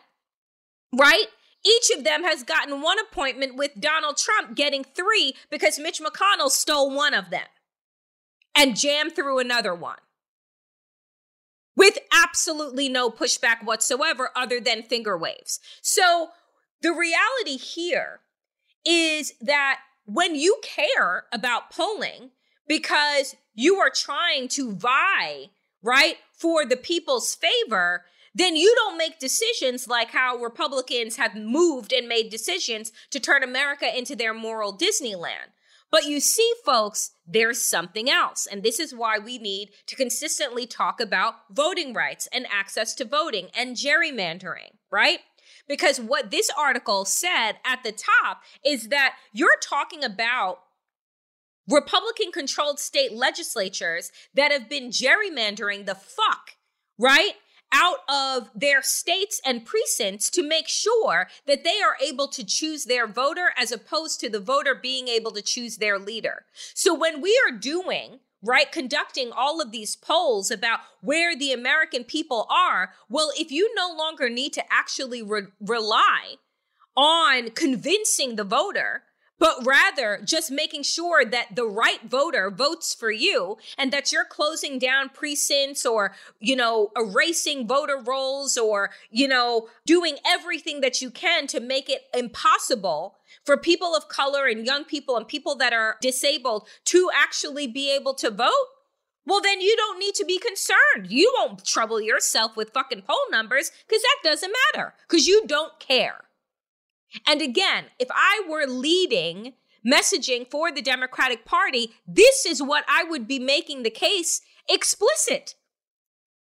right? 0.91 1.27
Each 1.65 1.89
of 1.97 2.03
them 2.03 2.23
has 2.23 2.43
gotten 2.43 2.81
one 2.81 2.97
appointment 2.99 3.55
with 3.55 3.79
Donald 3.79 4.17
Trump 4.17 4.55
getting 4.55 4.83
three 4.83 5.35
because 5.49 5.79
Mitch 5.79 6.01
McConnell 6.01 6.49
stole 6.49 6.93
one 6.93 7.13
of 7.13 7.29
them 7.29 7.45
and 8.55 8.75
jammed 8.75 9.15
through 9.15 9.39
another 9.39 9.73
one 9.73 9.97
with 11.75 11.97
absolutely 12.11 12.89
no 12.89 13.09
pushback 13.09 13.63
whatsoever 13.63 14.29
other 14.35 14.59
than 14.59 14.83
finger 14.83 15.17
waves. 15.17 15.59
So 15.81 16.29
the 16.81 16.91
reality 16.91 17.57
here 17.57 18.19
is 18.85 19.33
that 19.41 19.79
when 20.05 20.35
you 20.35 20.59
care 20.61 21.25
about 21.31 21.71
polling 21.71 22.31
because 22.67 23.35
you 23.55 23.77
are 23.77 23.89
trying 23.89 24.49
to 24.49 24.73
vie 24.73 25.49
right, 25.83 26.15
for 26.31 26.65
the 26.65 26.77
people's 26.77 27.35
favor, 27.35 28.05
then 28.33 28.55
you 28.55 28.73
don't 28.75 28.97
make 28.97 29.19
decisions 29.19 29.87
like 29.87 30.11
how 30.11 30.37
Republicans 30.37 31.17
have 31.17 31.35
moved 31.35 31.93
and 31.93 32.07
made 32.07 32.29
decisions 32.29 32.91
to 33.11 33.19
turn 33.19 33.43
America 33.43 33.95
into 33.95 34.15
their 34.15 34.33
moral 34.33 34.77
Disneyland. 34.77 35.51
But 35.91 36.05
you 36.05 36.19
see, 36.19 36.51
folks, 36.65 37.11
there's 37.27 37.61
something 37.61 38.09
else. 38.09 38.47
And 38.51 38.63
this 38.63 38.79
is 38.79 38.95
why 38.95 39.19
we 39.19 39.37
need 39.37 39.69
to 39.85 39.95
consistently 39.95 40.65
talk 40.65 40.99
about 40.99 41.35
voting 41.51 41.93
rights 41.93 42.27
and 42.33 42.47
access 42.51 42.95
to 42.95 43.05
voting 43.05 43.49
and 43.55 43.75
gerrymandering, 43.75 44.71
right? 44.91 45.19
Because 45.67 46.01
what 46.01 46.31
this 46.31 46.49
article 46.57 47.05
said 47.05 47.53
at 47.63 47.83
the 47.83 47.91
top 47.91 48.41
is 48.65 48.89
that 48.89 49.17
you're 49.33 49.59
talking 49.61 50.03
about 50.03 50.61
Republican 51.69 52.31
controlled 52.31 52.79
state 52.79 53.13
legislatures 53.13 54.11
that 54.33 54.51
have 54.51 54.67
been 54.67 54.89
gerrymandering 54.89 55.85
the 55.85 55.95
fuck, 55.95 56.55
right? 56.97 57.33
Out 57.73 57.99
of 58.07 58.49
their 58.53 58.81
states 58.83 59.41
and 59.43 59.65
precincts 59.65 60.29
to 60.31 60.47
make 60.47 60.67
sure 60.67 61.27
that 61.47 61.63
they 61.63 61.81
are 61.81 61.97
able 62.01 62.27
to 62.27 62.45
choose 62.45 62.85
their 62.85 63.07
voter 63.07 63.51
as 63.57 63.71
opposed 63.71 64.19
to 64.19 64.29
the 64.29 64.39
voter 64.39 64.75
being 64.75 65.07
able 65.07 65.31
to 65.31 65.41
choose 65.41 65.77
their 65.77 65.97
leader. 65.97 66.45
So 66.75 66.93
when 66.93 67.19
we 67.21 67.39
are 67.47 67.57
doing 67.57 68.19
right? 68.43 68.71
Conducting 68.71 69.31
all 69.31 69.61
of 69.61 69.71
these 69.71 69.95
polls 69.95 70.51
about 70.51 70.81
where 71.01 71.35
the 71.35 71.53
American 71.53 72.03
people 72.03 72.45
are. 72.49 72.91
Well, 73.09 73.31
if 73.39 73.51
you 73.51 73.73
no 73.73 73.89
longer 73.97 74.29
need 74.29 74.51
to 74.53 74.63
actually 74.69 75.23
re- 75.23 75.47
rely 75.61 76.35
on 76.95 77.51
convincing 77.51 78.35
the 78.35 78.43
voter 78.43 79.03
but 79.43 79.65
rather 79.65 80.21
just 80.23 80.49
making 80.49 80.83
sure 80.83 81.25
that 81.25 81.53
the 81.53 81.65
right 81.65 82.09
voter 82.09 82.49
votes 82.49 82.95
for 82.95 83.11
you 83.11 83.57
and 83.77 83.91
that 83.91 84.09
you're 84.09 84.23
closing 84.23 84.79
down 84.79 85.09
precincts 85.09 85.85
or, 85.85 86.15
you 86.39 86.55
know, 86.55 86.91
erasing 86.95 87.67
voter 87.67 87.97
rolls 88.01 88.57
or, 88.57 88.91
you 89.11 89.27
know, 89.27 89.67
doing 89.85 90.15
everything 90.25 90.79
that 90.79 91.01
you 91.01 91.11
can 91.11 91.45
to 91.45 91.59
make 91.59 91.89
it 91.89 92.03
impossible 92.13 93.17
for 93.43 93.57
people 93.57 93.93
of 93.93 94.07
color 94.07 94.45
and 94.45 94.65
young 94.65 94.85
people 94.85 95.17
and 95.17 95.27
people 95.27 95.55
that 95.55 95.73
are 95.73 95.97
disabled 95.99 96.65
to 96.85 97.09
actually 97.13 97.67
be 97.67 97.93
able 97.93 98.13
to 98.13 98.31
vote. 98.31 98.69
Well, 99.25 99.41
then 99.41 99.59
you 99.59 99.75
don't 99.75 99.99
need 99.99 100.15
to 100.15 100.25
be 100.25 100.39
concerned. 100.39 101.11
You 101.11 101.33
won't 101.37 101.65
trouble 101.65 101.99
yourself 101.99 102.55
with 102.55 102.71
fucking 102.71 103.01
poll 103.01 103.29
numbers 103.29 103.73
because 103.85 104.03
that 104.03 104.29
doesn't 104.29 104.53
matter 104.73 104.93
because 105.05 105.27
you 105.27 105.43
don't 105.47 105.77
care. 105.81 106.21
And 107.27 107.41
again, 107.41 107.85
if 107.99 108.07
I 108.11 108.43
were 108.47 108.65
leading 108.65 109.53
messaging 109.85 110.49
for 110.49 110.71
the 110.71 110.81
Democratic 110.81 111.45
Party, 111.45 111.91
this 112.07 112.45
is 112.45 112.61
what 112.61 112.85
I 112.87 113.03
would 113.03 113.27
be 113.27 113.39
making 113.39 113.83
the 113.83 113.89
case 113.89 114.41
explicit. 114.69 115.55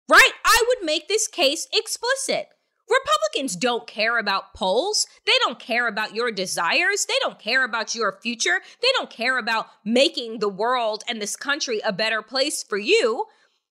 Right? 0.07 0.31
I 0.43 0.63
would 0.67 0.85
make 0.85 1.07
this 1.07 1.27
case 1.27 1.67
explicit. 1.71 2.49
Republicans 2.89 3.55
don't 3.55 3.85
care 3.85 4.17
about 4.17 4.55
polls. 4.55 5.05
They 5.27 5.37
don't 5.41 5.59
care 5.59 5.87
about 5.87 6.15
your 6.15 6.31
desires. 6.31 7.05
They 7.05 7.13
don't 7.19 7.37
care 7.37 7.63
about 7.63 7.93
your 7.93 8.17
future. 8.19 8.61
They 8.81 8.87
don't 8.95 9.11
care 9.11 9.37
about 9.37 9.67
making 9.85 10.39
the 10.39 10.49
world 10.49 11.03
and 11.07 11.21
this 11.21 11.35
country 11.35 11.81
a 11.85 11.93
better 11.93 12.23
place 12.23 12.63
for 12.63 12.79
you. 12.79 13.25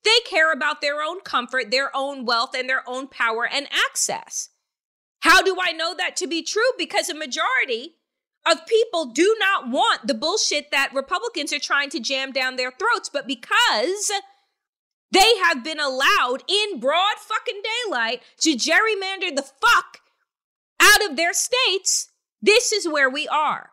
They 0.05 0.21
care 0.25 0.53
about 0.53 0.81
their 0.81 1.03
own 1.03 1.21
comfort, 1.23 1.73
their 1.73 1.91
own 1.97 2.25
wealth, 2.25 2.55
and 2.57 2.69
their 2.69 2.89
own 2.89 3.09
power 3.09 3.47
and 3.47 3.67
access. 3.89 4.51
How 5.21 5.43
do 5.43 5.57
I 5.61 5.73
know 5.73 5.95
that 5.95 6.17
to 6.17 6.27
be 6.27 6.43
true? 6.43 6.71
Because 6.77 7.09
a 7.09 7.15
majority 7.15 7.97
of 8.51 8.67
people 8.67 9.07
do 9.07 9.37
not 9.39 9.69
want 9.69 10.07
the 10.07 10.15
bullshit 10.15 10.71
that 10.71 10.95
Republicans 10.95 11.53
are 11.53 11.59
trying 11.59 11.91
to 11.91 12.01
jam 12.01 12.33
down 12.33 12.57
their 12.57 12.71
throats, 12.71 13.09
but 13.09 13.27
because 13.27 14.11
they 15.11 15.37
have 15.45 15.65
been 15.65 15.81
allowed 15.81 16.45
in 16.49 16.79
broad 16.81 17.17
fucking 17.19 17.63
daylight 17.85 18.23
to 18.41 18.55
gerrymander 18.55 19.35
the 19.35 19.43
fuck 19.43 20.01
out 20.81 21.11
of 21.11 21.17
their 21.17 21.33
states, 21.33 22.11
this 22.41 22.73
is 22.73 22.87
where 22.89 23.11
we 23.11 23.27
are. 23.29 23.71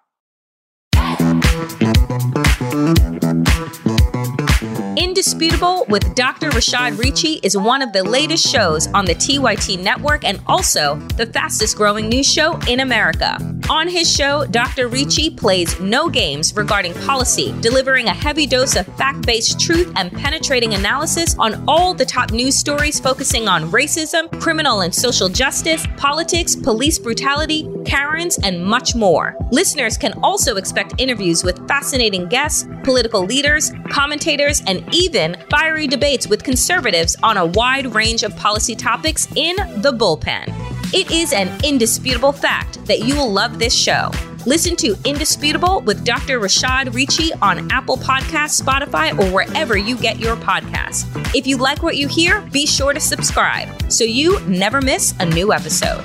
Indisputable 4.97 5.85
with 5.89 6.15
Dr. 6.15 6.49
Rashad 6.51 6.97
Richey 6.97 7.41
is 7.43 7.57
one 7.57 7.81
of 7.81 7.91
the 7.91 8.01
latest 8.01 8.47
shows 8.47 8.87
on 8.87 9.03
the 9.03 9.13
TYT 9.13 9.83
network 9.83 10.23
and 10.23 10.39
also 10.47 10.95
the 11.17 11.25
fastest 11.25 11.75
growing 11.75 12.07
news 12.07 12.31
show 12.31 12.57
in 12.69 12.79
America. 12.79 13.37
On 13.69 13.89
his 13.89 14.09
show, 14.09 14.45
Dr. 14.45 14.87
Richey 14.87 15.29
plays 15.29 15.79
no 15.81 16.07
games 16.07 16.55
regarding 16.55 16.93
policy, 16.93 17.53
delivering 17.61 18.07
a 18.07 18.13
heavy 18.13 18.45
dose 18.45 18.75
of 18.75 18.85
fact 18.95 19.25
based 19.25 19.59
truth 19.59 19.91
and 19.97 20.11
penetrating 20.13 20.75
analysis 20.75 21.35
on 21.39 21.63
all 21.67 21.93
the 21.93 22.05
top 22.05 22.31
news 22.31 22.57
stories 22.57 22.99
focusing 22.99 23.47
on 23.47 23.71
racism, 23.71 24.29
criminal 24.39 24.81
and 24.81 24.93
social 24.93 25.27
justice, 25.27 25.85
politics, 25.97 26.55
police 26.55 26.99
brutality, 26.99 27.67
Karens, 27.85 28.37
and 28.43 28.63
much 28.63 28.95
more. 28.95 29.35
Listeners 29.51 29.97
can 29.97 30.13
also 30.23 30.55
expect 30.55 30.93
interviews 30.99 31.43
with 31.43 31.67
fascinating 31.67 32.27
guests, 32.27 32.67
political 32.83 33.25
leaders, 33.25 33.71
commentators, 33.89 34.61
and 34.67 34.84
even 34.91 35.35
fiery 35.49 35.87
debates 35.87 36.27
with 36.27 36.43
conservatives 36.43 37.15
on 37.23 37.37
a 37.37 37.45
wide 37.45 37.93
range 37.93 38.23
of 38.23 38.35
policy 38.35 38.75
topics 38.75 39.27
in 39.35 39.55
the 39.81 39.91
bullpen. 39.91 40.47
It 40.93 41.11
is 41.11 41.33
an 41.33 41.49
indisputable 41.63 42.31
fact 42.31 42.83
that 42.85 42.99
you 42.99 43.15
will 43.15 43.31
love 43.31 43.59
this 43.59 43.73
show. 43.73 44.11
Listen 44.45 44.75
to 44.75 44.95
Indisputable 45.05 45.81
with 45.81 46.05
Dr. 46.05 46.39
Rashad 46.39 46.93
Richey 46.93 47.33
on 47.41 47.69
Apple 47.71 47.97
Podcasts, 47.97 48.61
Spotify, 48.61 49.17
or 49.17 49.31
wherever 49.33 49.75
you 49.75 49.97
get 49.97 50.19
your 50.19 50.35
podcasts. 50.35 51.05
If 51.35 51.47
you 51.47 51.57
like 51.57 51.81
what 51.81 51.97
you 51.97 52.07
hear, 52.07 52.41
be 52.41 52.67
sure 52.67 52.93
to 52.93 52.99
subscribe 52.99 53.91
so 53.91 54.03
you 54.03 54.39
never 54.41 54.81
miss 54.81 55.15
a 55.19 55.25
new 55.25 55.51
episode. 55.51 56.03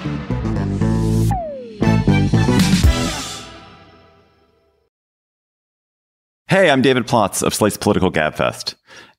Hey, 6.50 6.68
I'm 6.68 6.82
David 6.82 7.06
Plotz 7.06 7.44
of 7.44 7.54
Slate's 7.54 7.76
Political 7.76 8.10
Gabfest. 8.10 8.74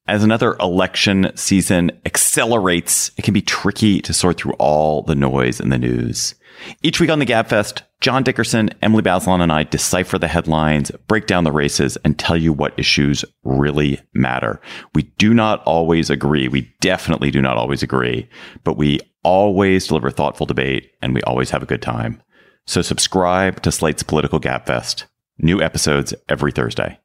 As 0.05 0.21
another 0.21 0.57
election 0.59 1.31
season 1.33 1.89
accelerates, 2.05 3.09
it 3.15 3.21
can 3.21 3.33
be 3.33 3.41
tricky 3.41 4.01
to 4.01 4.13
sort 4.13 4.35
through 4.35 4.51
all 4.59 5.03
the 5.03 5.15
noise 5.15 5.61
in 5.61 5.69
the 5.69 5.77
news. 5.77 6.35
Each 6.83 6.99
week 6.99 7.09
on 7.09 7.19
the 7.19 7.25
Gabfest, 7.25 7.83
John 8.01 8.23
Dickerson, 8.23 8.71
Emily 8.81 9.01
Bazelon, 9.01 9.39
and 9.39 9.49
I 9.49 9.63
decipher 9.63 10.19
the 10.19 10.27
headlines, 10.27 10.91
break 11.07 11.25
down 11.25 11.45
the 11.45 11.53
races, 11.53 11.95
and 12.03 12.19
tell 12.19 12.35
you 12.35 12.51
what 12.51 12.77
issues 12.77 13.23
really 13.45 14.01
matter. 14.13 14.59
We 14.93 15.03
do 15.17 15.33
not 15.33 15.63
always 15.63 16.09
agree. 16.09 16.49
We 16.49 16.69
definitely 16.81 17.31
do 17.31 17.41
not 17.41 17.55
always 17.55 17.81
agree, 17.81 18.27
but 18.65 18.75
we 18.75 18.99
always 19.23 19.87
deliver 19.87 20.11
thoughtful 20.11 20.47
debate 20.47 20.91
and 21.01 21.15
we 21.15 21.21
always 21.21 21.49
have 21.51 21.63
a 21.63 21.65
good 21.65 21.81
time. 21.81 22.21
So 22.67 22.81
subscribe 22.81 23.61
to 23.61 23.71
Slate's 23.71 24.03
Political 24.03 24.41
Gabfest. 24.41 25.05
New 25.37 25.61
episodes 25.61 26.13
every 26.27 26.51
Thursday. 26.51 26.99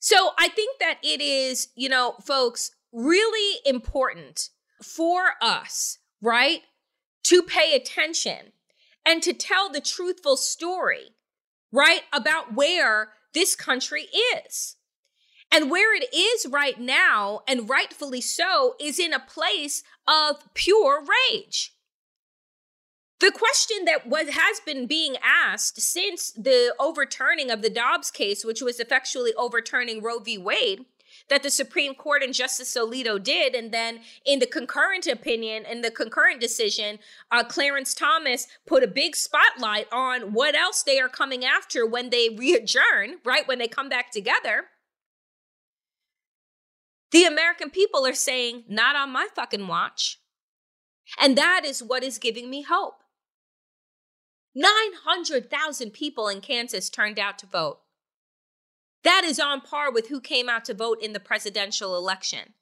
So 0.00 0.30
I 0.38 0.48
think 0.48 0.78
that 0.78 0.98
it 1.02 1.20
is, 1.20 1.68
you 1.74 1.88
know, 1.88 2.14
folks, 2.24 2.70
really 2.92 3.60
important 3.66 4.50
for 4.82 5.32
us, 5.42 5.98
right, 6.22 6.62
to 7.24 7.42
pay 7.42 7.74
attention 7.74 8.52
and 9.04 9.22
to 9.22 9.32
tell 9.32 9.68
the 9.68 9.80
truthful 9.80 10.36
story, 10.36 11.10
right, 11.72 12.02
about 12.12 12.54
where 12.54 13.10
this 13.34 13.54
country 13.54 14.08
is. 14.46 14.76
And 15.50 15.70
where 15.70 15.96
it 15.96 16.14
is 16.14 16.46
right 16.50 16.78
now, 16.78 17.40
and 17.48 17.70
rightfully 17.70 18.20
so, 18.20 18.74
is 18.78 18.98
in 18.98 19.14
a 19.14 19.18
place 19.18 19.82
of 20.06 20.36
pure 20.52 21.02
rage. 21.30 21.72
The 23.20 23.32
question 23.32 23.84
that 23.86 24.06
was 24.06 24.28
has 24.28 24.60
been 24.60 24.86
being 24.86 25.16
asked 25.22 25.80
since 25.80 26.30
the 26.30 26.72
overturning 26.78 27.50
of 27.50 27.62
the 27.62 27.70
Dobbs 27.70 28.12
case, 28.12 28.44
which 28.44 28.62
was 28.62 28.78
effectually 28.78 29.32
overturning 29.36 30.02
Roe 30.02 30.20
v. 30.20 30.38
Wade, 30.38 30.84
that 31.28 31.42
the 31.42 31.50
Supreme 31.50 31.94
Court 31.94 32.22
and 32.22 32.32
Justice 32.32 32.76
Alito 32.76 33.20
did, 33.20 33.56
and 33.56 33.72
then 33.72 34.00
in 34.24 34.38
the 34.38 34.46
concurrent 34.46 35.08
opinion, 35.08 35.64
in 35.66 35.82
the 35.82 35.90
concurrent 35.90 36.40
decision, 36.40 37.00
uh, 37.32 37.42
Clarence 37.42 37.92
Thomas 37.92 38.46
put 38.66 38.84
a 38.84 38.88
big 38.88 39.16
spotlight 39.16 39.88
on 39.90 40.32
what 40.32 40.54
else 40.54 40.84
they 40.84 41.00
are 41.00 41.08
coming 41.08 41.44
after 41.44 41.84
when 41.84 42.10
they 42.10 42.28
re-adjourn, 42.28 43.16
right? 43.24 43.48
When 43.48 43.58
they 43.58 43.68
come 43.68 43.88
back 43.88 44.12
together. 44.12 44.66
The 47.10 47.24
American 47.24 47.70
people 47.70 48.06
are 48.06 48.14
saying, 48.14 48.64
not 48.68 48.94
on 48.94 49.10
my 49.10 49.26
fucking 49.34 49.66
watch. 49.66 50.20
And 51.18 51.36
that 51.36 51.62
is 51.64 51.82
what 51.82 52.04
is 52.04 52.18
giving 52.18 52.48
me 52.48 52.62
hope. 52.62 53.02
900,000 54.54 55.92
people 55.92 56.28
in 56.28 56.40
Kansas 56.40 56.88
turned 56.88 57.18
out 57.18 57.38
to 57.38 57.46
vote. 57.46 57.80
That 59.04 59.22
is 59.24 59.38
on 59.38 59.60
par 59.60 59.92
with 59.92 60.08
who 60.08 60.20
came 60.20 60.48
out 60.48 60.64
to 60.66 60.74
vote 60.74 60.98
in 61.00 61.12
the 61.12 61.20
presidential 61.20 61.96
election. 61.96 62.54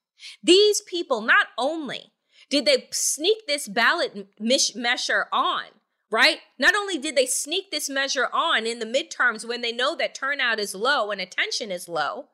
These 0.42 0.82
people, 0.82 1.20
not 1.20 1.48
only 1.58 2.12
did 2.50 2.64
they 2.64 2.88
sneak 2.90 3.46
this 3.46 3.68
ballot 3.68 4.28
measure 4.38 5.26
on, 5.32 5.64
right? 6.10 6.38
Not 6.58 6.74
only 6.74 6.98
did 6.98 7.16
they 7.16 7.26
sneak 7.26 7.70
this 7.70 7.88
measure 7.88 8.28
on 8.32 8.66
in 8.66 8.78
the 8.78 8.86
midterms 8.86 9.46
when 9.46 9.62
they 9.62 9.72
know 9.72 9.96
that 9.96 10.14
turnout 10.14 10.60
is 10.60 10.74
low 10.74 11.10
and 11.10 11.20
attention 11.20 11.70
is 11.70 11.88
low, 11.88 12.26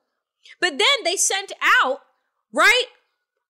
but 0.60 0.78
then 0.78 1.04
they 1.04 1.16
sent 1.16 1.52
out, 1.82 2.00
right? 2.52 2.86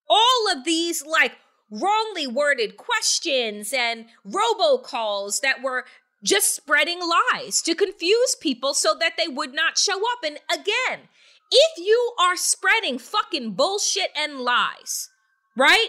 All 0.08 0.52
of 0.54 0.64
these 0.64 1.04
like 1.04 1.32
wrongly 1.72 2.26
worded 2.26 2.76
questions 2.76 3.72
and 3.72 4.04
robocalls 4.28 5.40
that 5.40 5.62
were 5.62 5.86
just 6.22 6.54
spreading 6.54 7.00
lies 7.00 7.62
to 7.62 7.74
confuse 7.74 8.36
people 8.40 8.74
so 8.74 8.94
that 9.00 9.14
they 9.16 9.26
would 9.26 9.54
not 9.54 9.78
show 9.78 9.96
up. 9.96 10.18
And 10.24 10.38
again, 10.52 11.08
if 11.50 11.84
you 11.84 12.12
are 12.20 12.36
spreading 12.36 12.98
fucking 12.98 13.52
bullshit 13.52 14.10
and 14.16 14.40
lies, 14.40 15.08
right? 15.56 15.88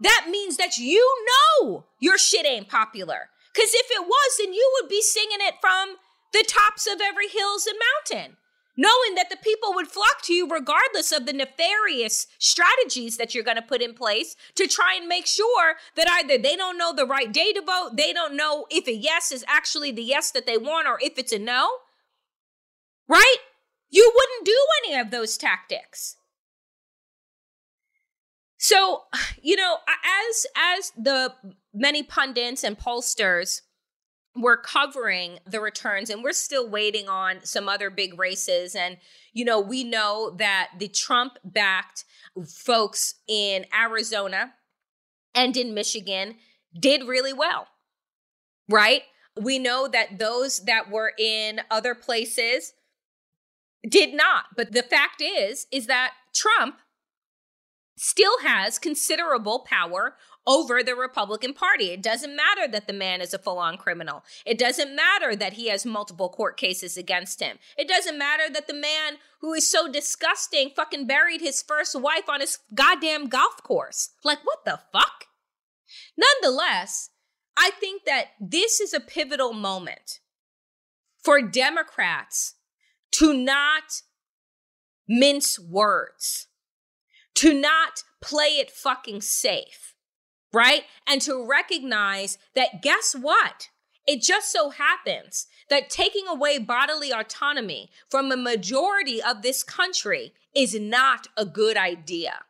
That 0.00 0.26
means 0.30 0.56
that 0.58 0.78
you 0.78 1.08
know 1.60 1.86
your 1.98 2.18
shit 2.18 2.46
ain't 2.46 2.68
popular. 2.68 3.30
Because 3.54 3.70
if 3.74 3.86
it 3.90 4.06
was, 4.06 4.36
then 4.38 4.52
you 4.52 4.78
would 4.80 4.88
be 4.88 5.02
singing 5.02 5.38
it 5.40 5.54
from 5.60 5.96
the 6.32 6.44
tops 6.46 6.86
of 6.86 7.00
every 7.02 7.28
hills 7.28 7.66
and 7.66 7.78
mountain 7.78 8.36
knowing 8.76 9.14
that 9.14 9.28
the 9.30 9.36
people 9.36 9.74
would 9.74 9.86
flock 9.86 10.22
to 10.22 10.32
you 10.32 10.48
regardless 10.48 11.12
of 11.12 11.26
the 11.26 11.32
nefarious 11.32 12.26
strategies 12.38 13.16
that 13.16 13.34
you're 13.34 13.44
going 13.44 13.56
to 13.56 13.62
put 13.62 13.82
in 13.82 13.94
place 13.94 14.34
to 14.54 14.66
try 14.66 14.94
and 14.98 15.06
make 15.06 15.26
sure 15.26 15.74
that 15.96 16.08
either 16.08 16.38
they 16.38 16.56
don't 16.56 16.78
know 16.78 16.92
the 16.92 17.06
right 17.06 17.32
day 17.32 17.52
to 17.52 17.60
vote, 17.60 17.96
they 17.96 18.12
don't 18.12 18.36
know 18.36 18.66
if 18.70 18.86
a 18.86 18.94
yes 18.94 19.30
is 19.32 19.44
actually 19.46 19.92
the 19.92 20.02
yes 20.02 20.30
that 20.30 20.46
they 20.46 20.56
want 20.56 20.88
or 20.88 20.98
if 21.02 21.18
it's 21.18 21.32
a 21.32 21.38
no. 21.38 21.70
Right? 23.08 23.36
You 23.90 24.10
wouldn't 24.14 24.46
do 24.46 24.58
any 24.84 24.98
of 24.98 25.10
those 25.10 25.36
tactics. 25.36 26.16
So, 28.58 29.02
you 29.42 29.56
know, 29.56 29.78
as 29.88 30.46
as 30.56 30.92
the 30.96 31.34
many 31.74 32.02
pundits 32.02 32.64
and 32.64 32.78
pollsters 32.78 33.60
we're 34.34 34.56
covering 34.56 35.38
the 35.46 35.60
returns 35.60 36.08
and 36.08 36.22
we're 36.22 36.32
still 36.32 36.68
waiting 36.68 37.08
on 37.08 37.44
some 37.44 37.68
other 37.68 37.90
big 37.90 38.18
races. 38.18 38.74
And, 38.74 38.96
you 39.32 39.44
know, 39.44 39.60
we 39.60 39.84
know 39.84 40.34
that 40.38 40.70
the 40.78 40.88
Trump 40.88 41.38
backed 41.44 42.04
folks 42.46 43.14
in 43.28 43.66
Arizona 43.78 44.54
and 45.34 45.56
in 45.56 45.74
Michigan 45.74 46.36
did 46.78 47.06
really 47.06 47.32
well, 47.32 47.68
right? 48.68 49.02
We 49.40 49.58
know 49.58 49.88
that 49.88 50.18
those 50.18 50.60
that 50.60 50.90
were 50.90 51.12
in 51.18 51.60
other 51.70 51.94
places 51.94 52.72
did 53.86 54.14
not. 54.14 54.44
But 54.56 54.72
the 54.72 54.82
fact 54.82 55.20
is, 55.20 55.66
is 55.70 55.86
that 55.86 56.14
Trump 56.34 56.76
still 57.96 58.40
has 58.42 58.78
considerable 58.78 59.60
power 59.60 60.16
over 60.46 60.82
the 60.82 60.96
Republican 60.96 61.54
Party. 61.54 61.90
It 61.90 62.02
doesn't 62.02 62.34
matter 62.34 62.66
that 62.70 62.86
the 62.86 62.92
man 62.92 63.20
is 63.20 63.32
a 63.32 63.38
full 63.38 63.58
on 63.58 63.76
criminal. 63.76 64.24
It 64.44 64.58
doesn't 64.58 64.94
matter 64.94 65.36
that 65.36 65.52
he 65.54 65.68
has 65.68 65.86
multiple 65.86 66.28
court 66.28 66.56
cases 66.56 66.96
against 66.96 67.40
him. 67.40 67.58
It 67.76 67.88
doesn't 67.88 68.18
matter 68.18 68.44
that 68.52 68.66
the 68.66 68.74
man 68.74 69.18
who 69.40 69.52
is 69.54 69.70
so 69.70 69.90
disgusting 69.90 70.70
fucking 70.74 71.06
buried 71.06 71.40
his 71.40 71.62
first 71.62 71.98
wife 72.00 72.28
on 72.28 72.40
his 72.40 72.58
goddamn 72.74 73.28
golf 73.28 73.62
course. 73.62 74.10
Like, 74.24 74.40
what 74.44 74.64
the 74.64 74.80
fuck? 74.92 75.26
Nonetheless, 76.16 77.10
I 77.56 77.70
think 77.78 78.04
that 78.04 78.28
this 78.40 78.80
is 78.80 78.94
a 78.94 79.00
pivotal 79.00 79.52
moment 79.52 80.20
for 81.22 81.40
Democrats 81.40 82.54
to 83.12 83.32
not 83.32 84.02
mince 85.06 85.58
words, 85.58 86.48
to 87.42 87.54
not 87.54 88.02
play 88.20 88.58
it 88.58 88.70
fucking 88.70 89.20
safe 89.20 89.92
right? 90.52 90.84
And 91.06 91.20
to 91.22 91.46
recognize 91.48 92.38
that 92.54 92.82
guess 92.82 93.16
what? 93.18 93.68
It 94.06 94.20
just 94.20 94.50
so 94.50 94.70
happens 94.70 95.46
that 95.70 95.88
taking 95.88 96.26
away 96.28 96.58
bodily 96.58 97.12
autonomy 97.12 97.90
from 98.10 98.30
a 98.30 98.36
majority 98.36 99.22
of 99.22 99.42
this 99.42 99.62
country 99.62 100.32
is 100.54 100.78
not 100.78 101.28
a 101.36 101.44
good 101.44 101.76
idea. 101.76 102.40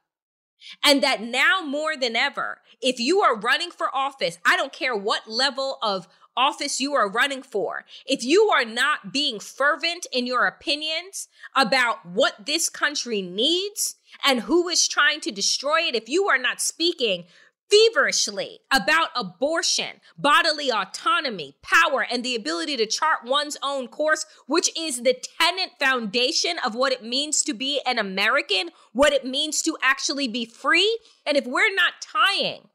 And 0.85 1.03
that 1.03 1.21
now 1.23 1.61
more 1.65 1.97
than 1.97 2.17
ever, 2.17 2.61
if 2.81 2.99
you 2.99 3.21
are 3.21 3.39
running 3.39 3.71
for 3.71 3.95
office, 3.95 4.39
I 4.47 4.57
don't 4.57 4.73
care 4.73 4.97
what 4.97 5.29
level 5.29 5.79
of 5.83 6.09
office 6.37 6.81
you 6.81 6.95
are 6.95 7.11
running 7.11 7.43
for, 7.43 7.85
if 8.07 8.25
you 8.25 8.49
are 8.49 8.65
not 8.65 9.13
being 9.13 9.39
fervent 9.39 10.07
in 10.13 10.27
your 10.27 10.47
opinions 10.47 11.29
about 11.55 12.07
what 12.07 12.47
this 12.47 12.71
country 12.71 13.21
needs 13.21 13.97
and 14.25 14.43
who 14.43 14.69
is 14.69 14.89
trying 14.89 15.21
to 15.21 15.31
destroy 15.31 15.81
it, 15.81 15.95
if 15.95 16.09
you 16.09 16.29
are 16.29 16.39
not 16.39 16.61
speaking 16.61 17.25
feverishly 17.73 18.61
about 18.71 19.09
abortion, 19.17 20.01
bodily 20.19 20.71
autonomy, 20.71 21.57
power, 21.63 22.07
and 22.11 22.23
the 22.23 22.35
ability 22.35 22.77
to 22.77 22.87
chart 22.87 23.21
one's 23.25 23.57
own 23.63 23.89
course, 23.89 24.27
which 24.47 24.71
is 24.79 25.03
the 25.03 25.17
tenant 25.41 25.73
foundation 25.81 26.57
of 26.65 26.75
what 26.75 26.93
it 26.93 27.03
means 27.03 27.43
to 27.43 27.55
be 27.55 27.81
an 27.87 27.99
American, 27.99 28.71
what 28.93 29.13
it 29.13 29.25
means 29.25 29.63
to 29.63 29.77
actually 29.83 30.29
be 30.29 30.45
free. 30.45 30.99
And 31.25 31.37
if 31.37 31.47
we're 31.47 31.75
not 31.75 31.95
tying 32.03 32.69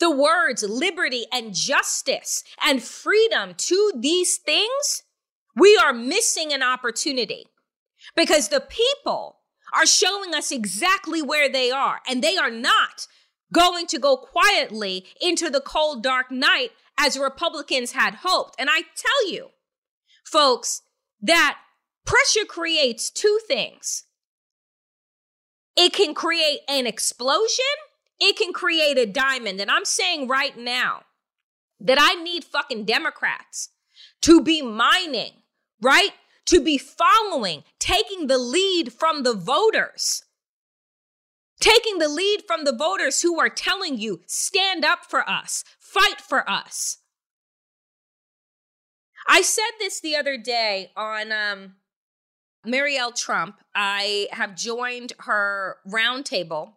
the 0.00 0.10
words 0.10 0.62
liberty 0.62 1.24
and 1.32 1.54
justice 1.54 2.44
and 2.64 2.82
freedom 2.82 3.54
to 3.56 3.92
these 3.94 4.38
things, 4.38 5.02
we 5.54 5.76
are 5.76 5.92
missing 5.92 6.52
an 6.52 6.62
opportunity 6.62 7.46
because 8.16 8.48
the 8.48 8.60
people 8.60 9.41
are 9.72 9.86
showing 9.86 10.34
us 10.34 10.50
exactly 10.50 11.22
where 11.22 11.50
they 11.50 11.70
are, 11.70 12.00
and 12.08 12.22
they 12.22 12.36
are 12.36 12.50
not 12.50 13.06
going 13.52 13.86
to 13.86 13.98
go 13.98 14.16
quietly 14.16 15.06
into 15.20 15.50
the 15.50 15.60
cold, 15.60 16.02
dark 16.02 16.30
night 16.30 16.70
as 16.98 17.18
Republicans 17.18 17.92
had 17.92 18.16
hoped. 18.22 18.54
And 18.58 18.68
I 18.70 18.82
tell 18.96 19.30
you, 19.30 19.48
folks, 20.24 20.82
that 21.20 21.58
pressure 22.04 22.46
creates 22.46 23.10
two 23.10 23.38
things 23.46 24.04
it 25.74 25.94
can 25.94 26.14
create 26.14 26.60
an 26.68 26.86
explosion, 26.86 27.64
it 28.20 28.36
can 28.36 28.52
create 28.52 28.98
a 28.98 29.06
diamond. 29.06 29.60
And 29.60 29.70
I'm 29.70 29.86
saying 29.86 30.28
right 30.28 30.56
now 30.56 31.04
that 31.80 31.98
I 32.00 32.22
need 32.22 32.44
fucking 32.44 32.84
Democrats 32.84 33.70
to 34.22 34.42
be 34.42 34.60
mining, 34.60 35.32
right? 35.80 36.10
To 36.46 36.60
be 36.60 36.78
following, 36.78 37.62
taking 37.78 38.26
the 38.26 38.38
lead 38.38 38.92
from 38.92 39.22
the 39.22 39.34
voters. 39.34 40.24
Taking 41.60 41.98
the 41.98 42.08
lead 42.08 42.42
from 42.46 42.64
the 42.64 42.74
voters 42.74 43.22
who 43.22 43.38
are 43.38 43.48
telling 43.48 43.96
you, 43.96 44.20
stand 44.26 44.84
up 44.84 45.04
for 45.08 45.28
us, 45.28 45.64
fight 45.78 46.20
for 46.20 46.48
us. 46.50 46.98
I 49.28 49.42
said 49.42 49.70
this 49.78 50.00
the 50.00 50.16
other 50.16 50.36
day 50.36 50.90
on 50.96 51.30
um, 51.30 51.74
Mary 52.64 52.96
L. 52.96 53.12
Trump. 53.12 53.60
I 53.74 54.28
have 54.32 54.56
joined 54.56 55.12
her 55.20 55.76
roundtable 55.88 56.72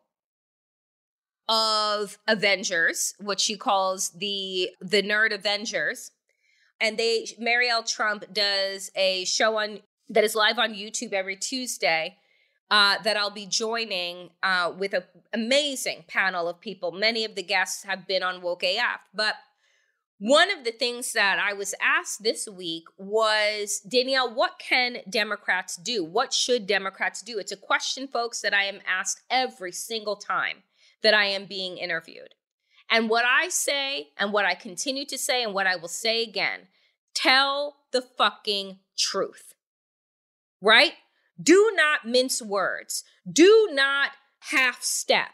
of 1.48 2.18
Avengers, 2.28 3.14
what 3.20 3.40
she 3.40 3.58
calls 3.58 4.10
the 4.12 4.70
the 4.82 5.02
Nerd 5.02 5.34
Avengers 5.34 6.12
and 6.80 6.98
they 6.98 7.28
Mary 7.40 7.70
L. 7.70 7.84
Trump 7.84 8.26
does 8.34 8.92
a 8.96 9.26
show 9.26 9.58
on 9.58 9.80
that 10.10 10.24
is 10.24 10.36
live 10.36 10.60
on 10.60 10.74
YouTube 10.74 11.14
every 11.14 11.36
Tuesday. 11.36 12.18
Uh, 12.72 12.96
that 13.04 13.16
I'll 13.16 13.30
be 13.30 13.46
joining 13.46 14.32
uh, 14.42 14.74
with 14.76 14.96
an 14.96 15.04
amazing 15.32 16.04
panel 16.08 16.50
of 16.50 16.60
people. 16.60 16.92
Many 16.92 17.24
of 17.24 17.36
the 17.36 17.44
guests 17.44 17.84
have 17.84 18.08
been 18.08 18.24
on 18.24 18.42
Woke 18.42 18.64
AF, 18.64 19.02
but 19.14 19.36
one 20.18 20.50
of 20.50 20.64
the 20.64 20.72
things 20.72 21.12
that 21.14 21.40
I 21.40 21.54
was 21.54 21.76
asked 21.82 22.24
this 22.24 22.48
week 22.48 22.86
was 22.98 23.82
Danielle, 23.82 24.34
what 24.34 24.58
can 24.60 24.98
Democrats 25.10 25.76
do? 25.76 26.04
What 26.06 26.34
should 26.34 26.66
Democrats 26.66 27.22
do? 27.22 27.38
It's 27.38 27.52
a 27.52 27.58
question, 27.58 28.08
folks, 28.08 28.40
that 28.42 28.54
I 28.54 28.64
am 28.64 28.80
asked 28.88 29.22
every 29.30 29.74
single 29.74 30.16
time 30.16 30.64
that 31.04 31.14
I 31.14 31.26
am 31.26 31.46
being 31.46 31.78
interviewed. 31.78 32.34
And 32.90 33.10
what 33.10 33.26
I 33.26 33.50
say, 33.50 34.10
and 34.18 34.32
what 34.32 34.46
I 34.46 34.54
continue 34.54 35.06
to 35.06 35.18
say, 35.18 35.44
and 35.44 35.54
what 35.54 35.68
I 35.68 35.76
will 35.76 35.88
say 35.88 36.24
again 36.24 36.68
tell 37.14 37.78
the 37.92 38.02
fucking 38.02 38.80
truth. 38.98 39.54
Right? 40.62 40.94
Do 41.42 41.72
not 41.76 42.06
mince 42.06 42.42
words. 42.42 43.04
Do 43.30 43.70
not 43.72 44.12
half 44.52 44.84
step. 44.84 45.30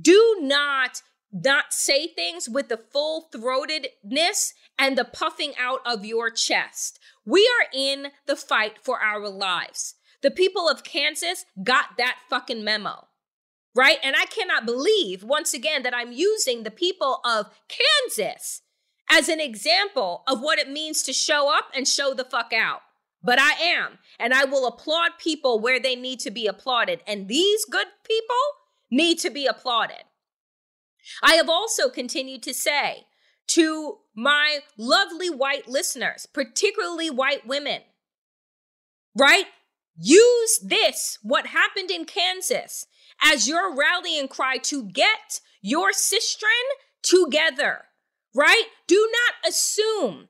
Do 0.00 0.36
not 0.40 1.02
not 1.32 1.72
say 1.72 2.06
things 2.06 2.46
with 2.48 2.68
the 2.68 2.76
full 2.76 3.28
throatedness 3.34 4.52
and 4.78 4.98
the 4.98 5.04
puffing 5.04 5.54
out 5.58 5.80
of 5.86 6.04
your 6.04 6.30
chest. 6.30 7.00
We 7.24 7.48
are 7.58 7.68
in 7.72 8.08
the 8.26 8.36
fight 8.36 8.76
for 8.82 9.00
our 9.00 9.28
lives. 9.28 9.94
The 10.20 10.30
people 10.30 10.68
of 10.68 10.84
Kansas 10.84 11.46
got 11.64 11.96
that 11.96 12.18
fucking 12.28 12.62
memo 12.62 13.08
right? 13.74 13.98
And 14.02 14.14
I 14.16 14.26
cannot 14.26 14.66
believe, 14.66 15.24
once 15.24 15.54
again, 15.54 15.82
that 15.82 15.94
I'm 15.94 16.12
using 16.12 16.62
the 16.62 16.70
people 16.70 17.20
of 17.24 17.50
Kansas 17.68 18.62
as 19.10 19.28
an 19.28 19.40
example 19.40 20.22
of 20.26 20.40
what 20.40 20.58
it 20.58 20.70
means 20.70 21.02
to 21.02 21.12
show 21.12 21.54
up 21.54 21.66
and 21.74 21.86
show 21.86 22.14
the 22.14 22.24
fuck 22.24 22.52
out. 22.52 22.80
But 23.22 23.38
I 23.38 23.52
am, 23.52 23.98
and 24.18 24.34
I 24.34 24.44
will 24.44 24.66
applaud 24.66 25.12
people 25.18 25.60
where 25.60 25.78
they 25.78 25.94
need 25.94 26.18
to 26.20 26.30
be 26.30 26.46
applauded. 26.46 27.00
And 27.06 27.28
these 27.28 27.64
good 27.64 27.86
people 28.04 28.36
need 28.90 29.18
to 29.20 29.30
be 29.30 29.46
applauded. 29.46 30.04
I 31.22 31.34
have 31.34 31.48
also 31.48 31.88
continued 31.88 32.42
to 32.44 32.54
say 32.54 33.06
to 33.48 33.98
my 34.14 34.60
lovely 34.76 35.30
white 35.30 35.68
listeners, 35.68 36.26
particularly 36.26 37.10
white 37.10 37.46
women, 37.46 37.82
right? 39.16 39.46
Use 39.96 40.58
this, 40.62 41.18
what 41.22 41.48
happened 41.48 41.90
in 41.90 42.04
Kansas, 42.04 42.86
as 43.22 43.48
your 43.48 43.74
rallying 43.74 44.28
cry 44.28 44.58
to 44.58 44.84
get 44.84 45.40
your 45.60 45.92
sistren 45.92 46.48
together, 47.02 47.82
right? 48.34 48.64
Do 48.86 49.08
not 49.12 49.48
assume 49.50 50.28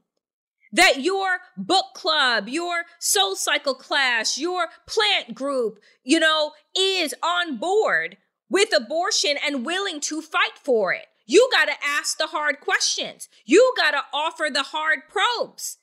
that 0.73 1.01
your 1.01 1.39
book 1.57 1.87
club, 1.95 2.49
your 2.49 2.85
SoulCycle 3.01 3.79
class, 3.79 4.39
your 4.39 4.69
plant 4.87 5.35
group, 5.35 5.79
you 6.03 6.19
know, 6.19 6.53
is 6.77 7.15
on 7.23 7.59
board 7.59 8.17
with 8.49 8.75
abortion 8.77 9.37
and 9.45 9.67
willing 9.67 10.01
to 10.01 10.23
fight 10.23 10.59
for 10.63 10.93
it. 10.93 11.07
You 11.27 11.49
got 11.53 11.67
to 11.67 11.75
ask 11.85 12.19
the 12.19 12.27
hard 12.29 12.61
questions. 12.61 13.29
You 13.45 13.73
got 13.77 13.93
to 13.93 14.03
offer 14.13 14.49
the 14.53 14.65
hard 14.65 15.01
probes. 15.09 15.79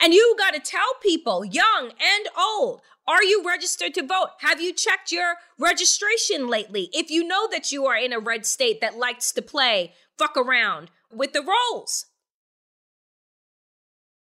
And 0.00 0.12
you 0.14 0.34
got 0.38 0.54
to 0.54 0.60
tell 0.60 0.94
people, 1.02 1.44
young 1.44 1.92
and 2.00 2.28
old, 2.38 2.80
are 3.06 3.22
you 3.22 3.42
registered 3.44 3.94
to 3.94 4.06
vote? 4.06 4.30
Have 4.40 4.60
you 4.60 4.72
checked 4.72 5.10
your 5.10 5.34
registration 5.58 6.48
lately? 6.48 6.88
If 6.92 7.10
you 7.10 7.26
know 7.26 7.48
that 7.50 7.72
you 7.72 7.86
are 7.86 7.96
in 7.96 8.12
a 8.12 8.20
red 8.20 8.46
state 8.46 8.80
that 8.80 8.96
likes 8.96 9.32
to 9.32 9.42
play 9.42 9.92
fuck 10.18 10.36
around 10.36 10.90
with 11.12 11.32
the 11.32 11.42
rolls. 11.42 12.06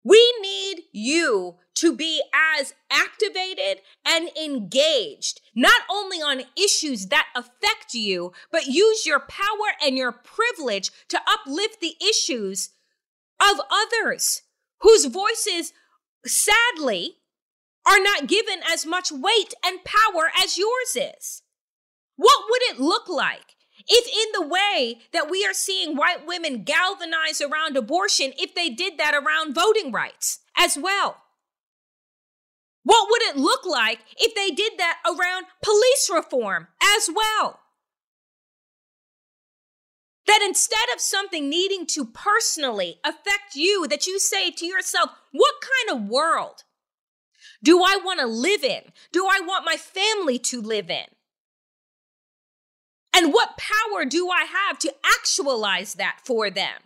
We 0.05 0.35
need 0.41 0.85
you 0.93 1.57
to 1.77 1.95
be 1.95 2.23
as 2.59 2.73
activated 2.91 3.83
and 4.07 4.31
engaged, 4.43 5.41
not 5.55 5.83
only 5.91 6.19
on 6.19 6.45
issues 6.57 7.07
that 7.09 7.27
affect 7.37 7.95
you, 7.95 8.33
but 8.51 8.67
use 8.67 9.05
your 9.05 9.21
power 9.21 9.75
and 9.85 9.97
your 9.97 10.13
privilege 10.13 10.91
to 11.09 11.21
uplift 11.29 11.81
the 11.81 11.95
issues 12.01 12.71
of 13.41 13.61
others 13.71 14.43
whose 14.81 15.05
voices, 15.07 15.73
sadly, 16.25 17.18
are 17.89 18.01
not 18.01 18.27
given 18.27 18.61
as 18.71 18.85
much 18.85 19.11
weight 19.11 19.55
and 19.65 19.79
power 19.85 20.31
as 20.39 20.59
yours 20.59 20.97
is. 20.97 21.43
What 22.17 22.45
would 22.51 22.63
it 22.63 22.81
look 22.81 23.09
like 23.09 23.57
if, 23.87 24.07
in 24.07 24.33
the 24.41 24.47
way 24.47 24.99
that 25.13 25.31
we 25.31 25.47
are 25.47 25.55
seeing 25.55 25.97
white 25.97 26.27
women 26.27 26.65
galvanize 26.65 27.41
around 27.41 27.77
abortion, 27.77 28.33
if 28.39 28.55
they 28.55 28.69
did 28.69 28.99
that 28.99 29.15
around 29.15 29.55
voting 29.55 29.93
rights 29.93 30.41
as 30.57 30.77
well? 30.77 31.17
What 32.83 33.09
would 33.11 33.23
it 33.23 33.37
look 33.37 33.65
like 33.65 34.01
if 34.19 34.35
they 34.35 34.51
did 34.51 34.73
that 34.79 34.99
around 35.07 35.47
police 35.63 36.11
reform 36.13 36.69
as 36.83 37.09
well? 37.15 37.61
That 40.27 40.45
instead 40.47 40.89
of 40.95 41.01
something 41.01 41.49
needing 41.49 41.87
to 41.87 42.05
personally 42.05 43.01
affect 43.05 43.55
you, 43.55 43.87
that 43.89 44.07
you 44.07 44.19
say 44.19 44.51
to 44.51 44.67
yourself, 44.67 45.11
what 45.33 45.55
kind 45.61 45.99
of 45.99 46.09
world 46.09 46.65
do 47.63 47.83
I 47.83 47.99
want 48.05 48.21
to 48.21 48.27
live 48.27 48.63
in? 48.63 48.83
Do 49.13 49.27
I 49.27 49.41
want 49.41 49.65
my 49.65 49.77
family 49.77 50.39
to 50.41 50.61
live 50.61 50.91
in? 50.91 51.07
And 53.15 53.33
what 53.33 53.59
power 53.59 54.05
do 54.05 54.31
I 54.31 54.45
have 54.45 54.79
to 54.81 54.95
actualize 55.19 55.95
that 55.95 56.21
for 56.25 56.51
them? 56.51 56.77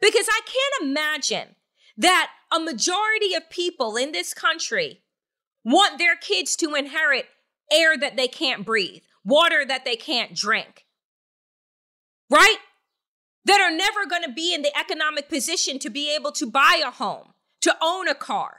Because 0.00 0.26
I 0.28 0.40
can't 0.44 0.90
imagine 0.90 1.56
that 1.96 2.30
a 2.52 2.60
majority 2.60 3.34
of 3.34 3.50
people 3.50 3.96
in 3.96 4.12
this 4.12 4.34
country 4.34 5.02
want 5.64 5.98
their 5.98 6.16
kids 6.16 6.56
to 6.56 6.74
inherit 6.74 7.26
air 7.72 7.96
that 7.96 8.16
they 8.16 8.28
can't 8.28 8.64
breathe, 8.64 9.02
water 9.24 9.64
that 9.64 9.84
they 9.84 9.96
can't 9.96 10.34
drink, 10.34 10.84
right? 12.30 12.58
That 13.46 13.60
are 13.60 13.74
never 13.74 14.06
going 14.06 14.22
to 14.22 14.32
be 14.32 14.54
in 14.54 14.62
the 14.62 14.76
economic 14.78 15.28
position 15.28 15.78
to 15.80 15.90
be 15.90 16.14
able 16.14 16.32
to 16.32 16.46
buy 16.46 16.82
a 16.84 16.90
home, 16.90 17.32
to 17.62 17.74
own 17.82 18.08
a 18.08 18.14
car, 18.14 18.58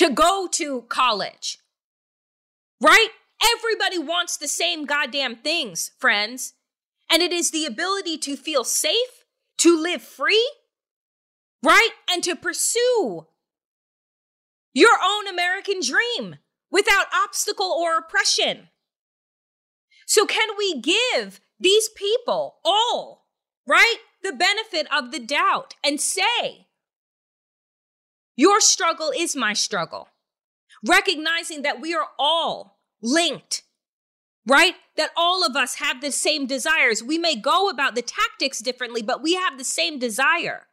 to 0.00 0.08
go 0.08 0.48
to 0.50 0.80
college. 0.88 1.58
Right? 2.80 3.08
Everybody 3.54 3.98
wants 3.98 4.38
the 4.38 4.48
same 4.48 4.86
goddamn 4.86 5.36
things, 5.36 5.90
friends. 5.98 6.54
And 7.12 7.22
it 7.22 7.34
is 7.34 7.50
the 7.50 7.66
ability 7.66 8.16
to 8.18 8.34
feel 8.34 8.64
safe, 8.64 9.26
to 9.58 9.78
live 9.78 10.00
free, 10.00 10.50
right? 11.62 11.90
And 12.10 12.24
to 12.24 12.34
pursue 12.34 13.26
your 14.72 14.96
own 15.04 15.28
American 15.28 15.80
dream 15.82 16.36
without 16.70 17.06
obstacle 17.12 17.66
or 17.70 17.98
oppression. 17.98 18.68
So, 20.06 20.24
can 20.24 20.48
we 20.56 20.80
give 20.80 21.40
these 21.58 21.90
people 21.90 22.60
all, 22.64 23.26
right, 23.66 23.98
the 24.22 24.32
benefit 24.32 24.86
of 24.90 25.10
the 25.10 25.20
doubt 25.20 25.74
and 25.84 26.00
say, 26.00 26.68
your 28.36 28.60
struggle 28.60 29.12
is 29.16 29.36
my 29.36 29.52
struggle. 29.52 30.08
Recognizing 30.86 31.62
that 31.62 31.80
we 31.80 31.94
are 31.94 32.08
all 32.18 32.78
linked, 33.02 33.62
right? 34.46 34.74
That 34.96 35.10
all 35.16 35.44
of 35.44 35.56
us 35.56 35.76
have 35.76 36.00
the 36.00 36.12
same 36.12 36.46
desires. 36.46 37.02
We 37.02 37.18
may 37.18 37.36
go 37.36 37.68
about 37.68 37.94
the 37.94 38.02
tactics 38.02 38.60
differently, 38.60 39.02
but 39.02 39.22
we 39.22 39.34
have 39.34 39.58
the 39.58 39.64
same 39.64 39.98
desire 39.98 40.66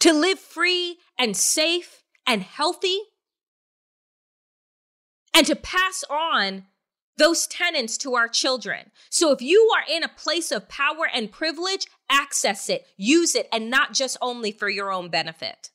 to 0.00 0.12
live 0.12 0.38
free 0.38 0.98
and 1.18 1.34
safe 1.34 2.02
and 2.26 2.42
healthy 2.42 2.98
and 5.32 5.46
to 5.46 5.56
pass 5.56 6.04
on 6.10 6.64
those 7.16 7.46
tenants 7.46 7.96
to 7.98 8.14
our 8.14 8.28
children. 8.28 8.90
So 9.08 9.30
if 9.32 9.40
you 9.40 9.70
are 9.74 9.84
in 9.90 10.02
a 10.02 10.08
place 10.08 10.50
of 10.52 10.68
power 10.68 11.08
and 11.12 11.30
privilege, 11.30 11.86
access 12.10 12.68
it, 12.68 12.86
use 12.96 13.34
it, 13.34 13.48
and 13.52 13.70
not 13.70 13.92
just 13.92 14.16
only 14.20 14.52
for 14.52 14.68
your 14.68 14.92
own 14.92 15.08
benefit. 15.08 15.70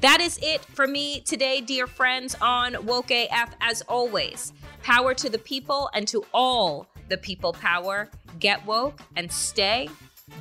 That 0.00 0.20
is 0.20 0.36
it 0.42 0.64
for 0.64 0.88
me 0.88 1.20
today, 1.20 1.60
dear 1.60 1.86
friends, 1.86 2.34
on 2.40 2.84
Woke 2.86 3.12
AF. 3.12 3.54
As 3.60 3.82
always, 3.82 4.52
power 4.82 5.14
to 5.14 5.28
the 5.28 5.38
people 5.38 5.90
and 5.94 6.08
to 6.08 6.24
all 6.34 6.88
the 7.08 7.16
people 7.16 7.52
power. 7.52 8.10
Get 8.40 8.66
woke 8.66 9.00
and 9.14 9.30
stay 9.30 9.88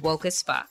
woke 0.02 0.26
as 0.26 0.41
fuck. 0.41 0.67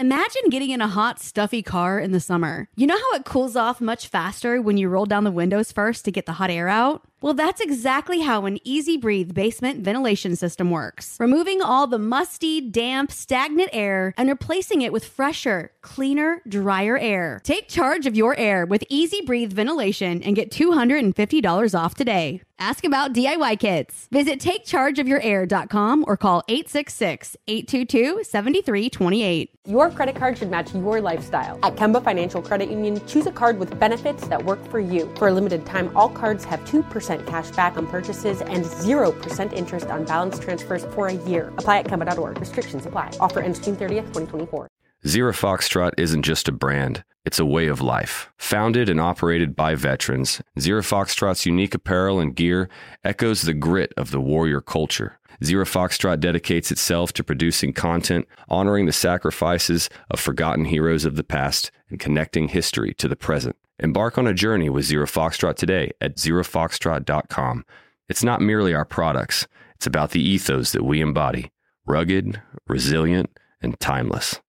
Imagine 0.00 0.42
getting 0.48 0.70
in 0.70 0.80
a 0.80 0.86
hot, 0.86 1.18
stuffy 1.18 1.60
car 1.60 1.98
in 1.98 2.12
the 2.12 2.20
summer. 2.20 2.68
You 2.76 2.86
know 2.86 2.96
how 2.96 3.16
it 3.16 3.24
cools 3.24 3.56
off 3.56 3.80
much 3.80 4.06
faster 4.06 4.62
when 4.62 4.76
you 4.76 4.88
roll 4.88 5.06
down 5.06 5.24
the 5.24 5.32
windows 5.32 5.72
first 5.72 6.04
to 6.04 6.12
get 6.12 6.24
the 6.24 6.34
hot 6.34 6.50
air 6.50 6.68
out? 6.68 7.02
Well, 7.20 7.34
that's 7.34 7.60
exactly 7.60 8.20
how 8.20 8.46
an 8.46 8.60
EZ 8.64 8.98
Breathe 8.98 9.34
basement 9.34 9.80
ventilation 9.80 10.36
system 10.36 10.70
works. 10.70 11.16
Removing 11.18 11.60
all 11.60 11.88
the 11.88 11.98
musty, 11.98 12.60
damp, 12.60 13.10
stagnant 13.10 13.70
air 13.72 14.14
and 14.16 14.28
replacing 14.28 14.82
it 14.82 14.92
with 14.92 15.04
fresher, 15.04 15.72
cleaner, 15.82 16.42
drier 16.46 16.96
air. 16.96 17.40
Take 17.42 17.68
charge 17.68 18.06
of 18.06 18.14
your 18.14 18.36
air 18.36 18.66
with 18.66 18.84
EZ 18.88 19.22
Breathe 19.26 19.52
ventilation 19.52 20.22
and 20.22 20.36
get 20.36 20.52
$250 20.52 21.78
off 21.78 21.96
today. 21.96 22.40
Ask 22.60 22.84
about 22.84 23.12
DIY 23.12 23.60
kits. 23.60 24.08
Visit 24.10 24.40
takechargeofyourair.com 24.40 26.04
or 26.08 26.16
call 26.16 26.42
866-822-7328. 26.48 29.48
Your 29.64 29.90
credit 29.90 30.16
card 30.16 30.38
should 30.38 30.50
match 30.50 30.74
your 30.74 31.00
lifestyle. 31.00 31.60
At 31.62 31.76
Kemba 31.76 32.02
Financial 32.02 32.42
Credit 32.42 32.68
Union, 32.68 33.00
choose 33.06 33.26
a 33.26 33.32
card 33.32 33.60
with 33.60 33.78
benefits 33.78 34.26
that 34.26 34.44
work 34.44 34.58
for 34.70 34.80
you. 34.80 35.08
For 35.16 35.28
a 35.28 35.32
limited 35.32 35.64
time, 35.66 35.96
all 35.96 36.08
cards 36.08 36.42
have 36.44 36.58
2% 36.64 36.82
cash 37.26 37.50
back 37.52 37.76
on 37.76 37.86
purchases 37.86 38.40
and 38.42 38.64
0% 38.64 39.52
interest 39.52 39.86
on 39.86 40.04
balance 40.04 40.38
transfers 40.38 40.84
for 40.86 41.06
a 41.06 41.14
year. 41.14 41.48
Apply 41.58 41.78
at 41.78 41.86
Kemba.org. 41.86 42.38
Restrictions 42.38 42.86
apply. 42.86 43.12
Offer 43.20 43.40
ends 43.40 43.58
June 43.58 43.76
30th, 43.76 44.12
2024. 44.12 44.68
Zero 45.06 45.32
Foxtrot 45.32 45.92
isn't 45.96 46.22
just 46.22 46.48
a 46.48 46.52
brand, 46.52 47.04
it's 47.24 47.38
a 47.38 47.46
way 47.46 47.68
of 47.68 47.80
life. 47.80 48.32
Founded 48.36 48.88
and 48.88 49.00
operated 49.00 49.54
by 49.54 49.76
veterans, 49.76 50.42
Zero 50.58 50.82
Foxtrot's 50.82 51.46
unique 51.46 51.74
apparel 51.74 52.18
and 52.18 52.34
gear 52.34 52.68
echoes 53.04 53.42
the 53.42 53.54
grit 53.54 53.92
of 53.96 54.10
the 54.10 54.20
warrior 54.20 54.60
culture. 54.60 55.20
Zero 55.44 55.64
Foxtrot 55.64 56.18
dedicates 56.18 56.72
itself 56.72 57.12
to 57.12 57.22
producing 57.22 57.72
content, 57.72 58.26
honoring 58.48 58.86
the 58.86 58.92
sacrifices 58.92 59.88
of 60.10 60.18
forgotten 60.18 60.64
heroes 60.64 61.04
of 61.04 61.14
the 61.14 61.22
past, 61.22 61.70
and 61.90 62.00
connecting 62.00 62.48
history 62.48 62.92
to 62.94 63.06
the 63.06 63.14
present. 63.14 63.54
Embark 63.80 64.18
on 64.18 64.26
a 64.26 64.34
journey 64.34 64.68
with 64.68 64.84
Zero 64.84 65.06
Foxtrot 65.06 65.54
today 65.54 65.92
at 66.00 66.16
zerofoxtrot.com. 66.16 67.64
It's 68.08 68.24
not 68.24 68.40
merely 68.40 68.74
our 68.74 68.84
products, 68.84 69.46
it's 69.76 69.86
about 69.86 70.10
the 70.10 70.20
ethos 70.20 70.72
that 70.72 70.84
we 70.84 71.00
embody 71.00 71.52
rugged, 71.86 72.40
resilient, 72.66 73.30
and 73.62 73.78
timeless. 73.80 74.40